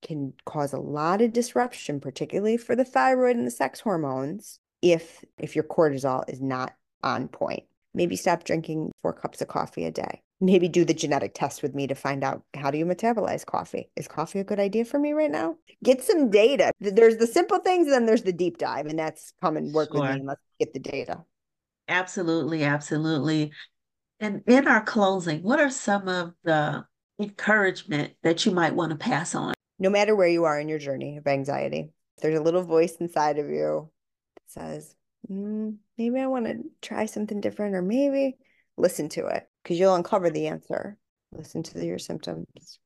can 0.01 0.33
cause 0.45 0.73
a 0.73 0.79
lot 0.79 1.21
of 1.21 1.33
disruption, 1.33 1.99
particularly 1.99 2.57
for 2.57 2.75
the 2.75 2.85
thyroid 2.85 3.35
and 3.35 3.47
the 3.47 3.51
sex 3.51 3.79
hormones, 3.79 4.59
if 4.81 5.23
if 5.37 5.55
your 5.55 5.63
cortisol 5.63 6.27
is 6.29 6.41
not 6.41 6.73
on 7.03 7.27
point. 7.27 7.63
Maybe 7.93 8.15
stop 8.15 8.43
drinking 8.43 8.91
four 9.01 9.13
cups 9.13 9.41
of 9.41 9.47
coffee 9.47 9.85
a 9.85 9.91
day. 9.91 10.21
Maybe 10.39 10.67
do 10.67 10.85
the 10.85 10.93
genetic 10.93 11.33
test 11.33 11.63
with 11.63 11.73
me 11.73 11.87
to 11.87 11.95
find 11.95 12.23
out 12.23 12.43
how 12.53 12.69
do 12.69 12.77
you 12.77 12.85
metabolize 12.85 13.43
coffee? 13.43 13.89
Is 13.95 14.07
coffee 14.07 14.39
a 14.39 14.43
good 14.43 14.59
idea 14.59 14.85
for 14.85 14.99
me 14.99 15.13
right 15.13 15.31
now? 15.31 15.55
Get 15.83 16.03
some 16.03 16.29
data. 16.29 16.71
There's 16.79 17.17
the 17.17 17.25
simple 17.25 17.57
things 17.57 17.87
and 17.87 17.93
then 17.93 18.05
there's 18.05 18.21
the 18.21 18.33
deep 18.33 18.59
dive, 18.59 18.85
and 18.85 18.99
that's 18.99 19.33
come 19.41 19.57
and 19.57 19.73
work 19.73 19.91
sure. 19.91 20.01
with 20.01 20.11
me 20.11 20.17
and 20.17 20.27
let's 20.27 20.41
get 20.59 20.73
the 20.73 20.79
data. 20.79 21.23
Absolutely, 21.87 22.63
absolutely. 22.63 23.51
And 24.19 24.41
in 24.47 24.67
our 24.67 24.81
closing, 24.81 25.43
what 25.43 25.59
are 25.59 25.69
some 25.69 26.07
of 26.07 26.33
the 26.43 26.85
encouragement 27.19 28.13
that 28.23 28.45
you 28.45 28.51
might 28.51 28.75
want 28.75 28.91
to 28.91 28.97
pass 28.97 29.35
on? 29.35 29.53
No 29.79 29.89
matter 29.89 30.15
where 30.15 30.27
you 30.27 30.45
are 30.45 30.59
in 30.59 30.69
your 30.69 30.79
journey 30.79 31.17
of 31.17 31.27
anxiety, 31.27 31.91
there's 32.21 32.39
a 32.39 32.43
little 32.43 32.63
voice 32.63 32.95
inside 32.95 33.37
of 33.37 33.49
you 33.49 33.91
that 34.35 34.51
says, 34.51 34.95
mm, 35.29 35.75
maybe 35.97 36.19
I 36.19 36.27
want 36.27 36.45
to 36.45 36.63
try 36.81 37.05
something 37.05 37.41
different, 37.41 37.75
or 37.75 37.81
maybe 37.81 38.37
listen 38.75 39.09
to 39.09 39.27
it 39.27 39.47
because 39.63 39.79
you'll 39.79 39.95
uncover 39.95 40.29
the 40.29 40.47
answer. 40.47 40.97
Listen 41.31 41.61
to 41.63 41.85
your 41.85 41.99
symptoms. 41.99 42.79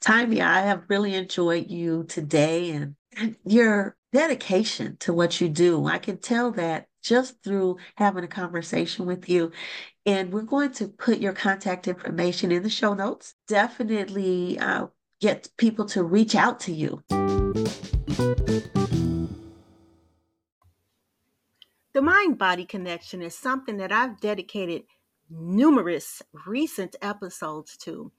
Taimi, 0.00 0.40
I 0.40 0.62
have 0.62 0.84
really 0.88 1.14
enjoyed 1.14 1.70
you 1.70 2.04
today 2.04 2.70
and 2.70 3.36
your 3.44 3.96
dedication 4.12 4.96
to 5.00 5.12
what 5.12 5.40
you 5.40 5.48
do. 5.48 5.86
I 5.86 5.98
can 5.98 6.18
tell 6.18 6.52
that 6.52 6.86
just 7.02 7.42
through 7.42 7.78
having 7.96 8.24
a 8.24 8.28
conversation 8.28 9.06
with 9.06 9.28
you. 9.28 9.52
And 10.08 10.32
we're 10.32 10.40
going 10.40 10.72
to 10.72 10.88
put 10.88 11.18
your 11.18 11.34
contact 11.34 11.86
information 11.86 12.50
in 12.50 12.62
the 12.62 12.70
show 12.70 12.94
notes. 12.94 13.34
Definitely 13.46 14.58
uh, 14.58 14.86
get 15.20 15.50
people 15.58 15.84
to 15.84 16.02
reach 16.02 16.34
out 16.34 16.60
to 16.60 16.72
you. 16.72 17.02
The 21.92 22.00
mind 22.00 22.38
body 22.38 22.64
connection 22.64 23.20
is 23.20 23.36
something 23.36 23.76
that 23.76 23.92
I've 23.92 24.18
dedicated 24.18 24.84
numerous 25.28 26.22
recent 26.46 26.96
episodes 27.02 27.76
to. 27.76 28.10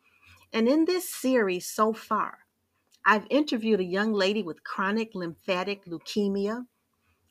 And 0.53 0.67
in 0.67 0.85
this 0.85 1.09
series 1.09 1.65
so 1.65 1.91
far, 1.91 2.37
I've 3.03 3.25
interviewed 3.31 3.79
a 3.79 3.83
young 3.83 4.13
lady 4.13 4.43
with 4.43 4.63
chronic 4.63 5.15
lymphatic 5.15 5.85
leukemia, 5.85 6.67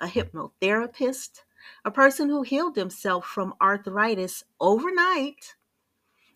a 0.01 0.09
hypnotherapist, 0.09 1.43
a 1.85 1.91
person 1.91 2.29
who 2.29 2.43
healed 2.43 2.77
himself 2.77 3.27
from 3.27 3.55
arthritis 3.61 4.45
overnight, 4.61 5.57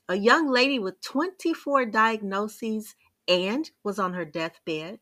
a 0.08 0.16
young 0.16 0.48
lady 0.48 0.78
with 0.78 1.00
24 1.00 1.86
diagnoses 1.86 2.94
and 3.28 3.70
was 3.82 3.98
on 3.98 4.14
her 4.14 4.24
deathbed, 4.24 4.98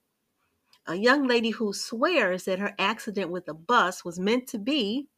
a 0.87 0.95
young 0.95 1.27
lady 1.27 1.51
who 1.51 1.73
swears 1.73 2.45
that 2.45 2.59
her 2.59 2.75
accident 2.79 3.31
with 3.31 3.49
a 3.49 3.55
bus 3.55 4.05
was 4.05 4.19
meant 4.19 4.47
to 4.49 4.59
be, 4.59 5.09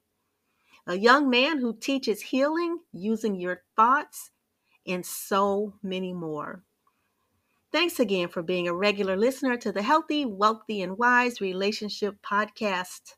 a 0.87 0.97
young 0.97 1.31
man 1.31 1.59
who 1.59 1.75
teaches 1.75 2.21
healing 2.21 2.79
using 2.93 3.37
your 3.37 3.63
thoughts, 3.77 4.31
and 4.87 5.07
so 5.07 5.75
many 5.83 6.13
more. 6.13 6.63
Thanks 7.71 7.99
again 8.01 8.29
for 8.29 8.43
being 8.43 8.69
a 8.69 8.75
regular 8.75 9.17
listener 9.17 9.57
to 9.57 9.73
the 9.73 9.83
Healthy, 9.83 10.27
Wealthy, 10.27 10.83
and 10.83 10.99
Wise 10.99 11.41
Relationship 11.41 12.17
Podcast. 12.23 13.15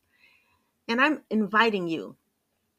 And 0.88 1.00
I'm 1.00 1.22
inviting 1.30 1.88
you 1.88 2.16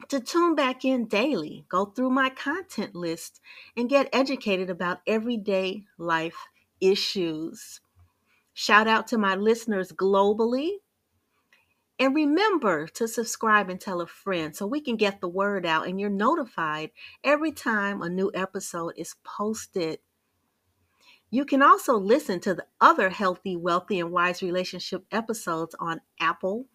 to 0.09 0.19
tune 0.19 0.55
back 0.55 0.85
in 0.85 1.05
daily, 1.07 1.65
go 1.69 1.85
through 1.85 2.11
my 2.11 2.29
content 2.29 2.95
list, 2.95 3.41
and 3.75 3.89
get 3.89 4.09
educated 4.13 4.69
about 4.69 4.99
everyday 5.07 5.85
life 5.97 6.37
issues. 6.79 7.81
Shout 8.53 8.87
out 8.87 9.07
to 9.07 9.17
my 9.17 9.35
listeners 9.35 9.91
globally. 9.91 10.77
And 11.97 12.13
remember 12.13 12.87
to 12.87 13.07
subscribe 13.07 13.69
and 13.69 13.79
tell 13.79 14.01
a 14.01 14.07
friend 14.07 14.53
so 14.55 14.67
we 14.67 14.81
can 14.81 14.97
get 14.97 15.21
the 15.21 15.29
word 15.29 15.65
out 15.65 15.87
and 15.87 15.99
you're 15.99 16.09
notified 16.09 16.91
every 17.23 17.53
time 17.53 18.01
a 18.01 18.09
new 18.09 18.31
episode 18.33 18.93
is 18.97 19.15
posted. 19.23 19.99
You 21.31 21.45
can 21.45 21.61
also 21.61 21.97
listen 21.97 22.39
to 22.41 22.53
the 22.53 22.65
other 22.79 23.09
healthy, 23.09 23.55
wealthy, 23.55 23.99
and 23.99 24.11
wise 24.11 24.41
relationship 24.41 25.05
episodes 25.11 25.75
on 25.79 26.01
Apple, 26.19 26.65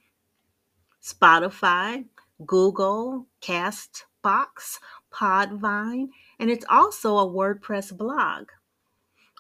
Spotify, 1.03 2.05
Google, 2.47 3.27
Castbox, 3.41 4.79
Podbean, 5.13 6.09
and 6.39 6.51
it's 6.51 6.65
also 6.69 7.19
a 7.19 7.27
WordPress 7.27 7.97
blog. 7.97 8.49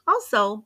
Also, 0.07 0.64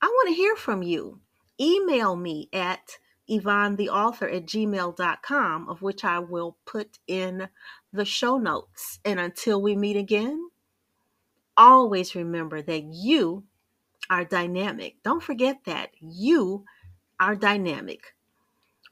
I 0.00 0.06
want 0.06 0.28
to 0.28 0.34
hear 0.34 0.56
from 0.56 0.82
you. 0.82 1.20
Email 1.60 2.16
me 2.16 2.48
at 2.52 2.98
yvonnetheauthor 3.28 4.34
at 4.34 4.46
gmail.com, 4.46 5.68
of 5.68 5.82
which 5.82 6.04
I 6.04 6.18
will 6.18 6.56
put 6.64 6.98
in 7.06 7.48
the 7.92 8.04
show 8.04 8.38
notes. 8.38 9.00
And 9.04 9.20
until 9.20 9.60
we 9.60 9.76
meet 9.76 9.96
again, 9.96 10.50
always 11.56 12.14
remember 12.14 12.62
that 12.62 12.84
you 12.84 13.44
are 14.08 14.24
dynamic. 14.24 14.96
Don't 15.02 15.22
forget 15.22 15.58
that. 15.66 15.90
You 16.00 16.64
are 17.20 17.36
dynamic. 17.36 18.14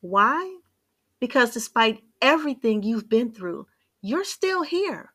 Why? 0.01 0.59
Because 1.21 1.53
despite 1.53 2.03
everything 2.21 2.83
you've 2.83 3.09
been 3.09 3.33
through, 3.33 3.67
you're 4.03 4.25
still 4.25 4.63
here. 4.63 5.13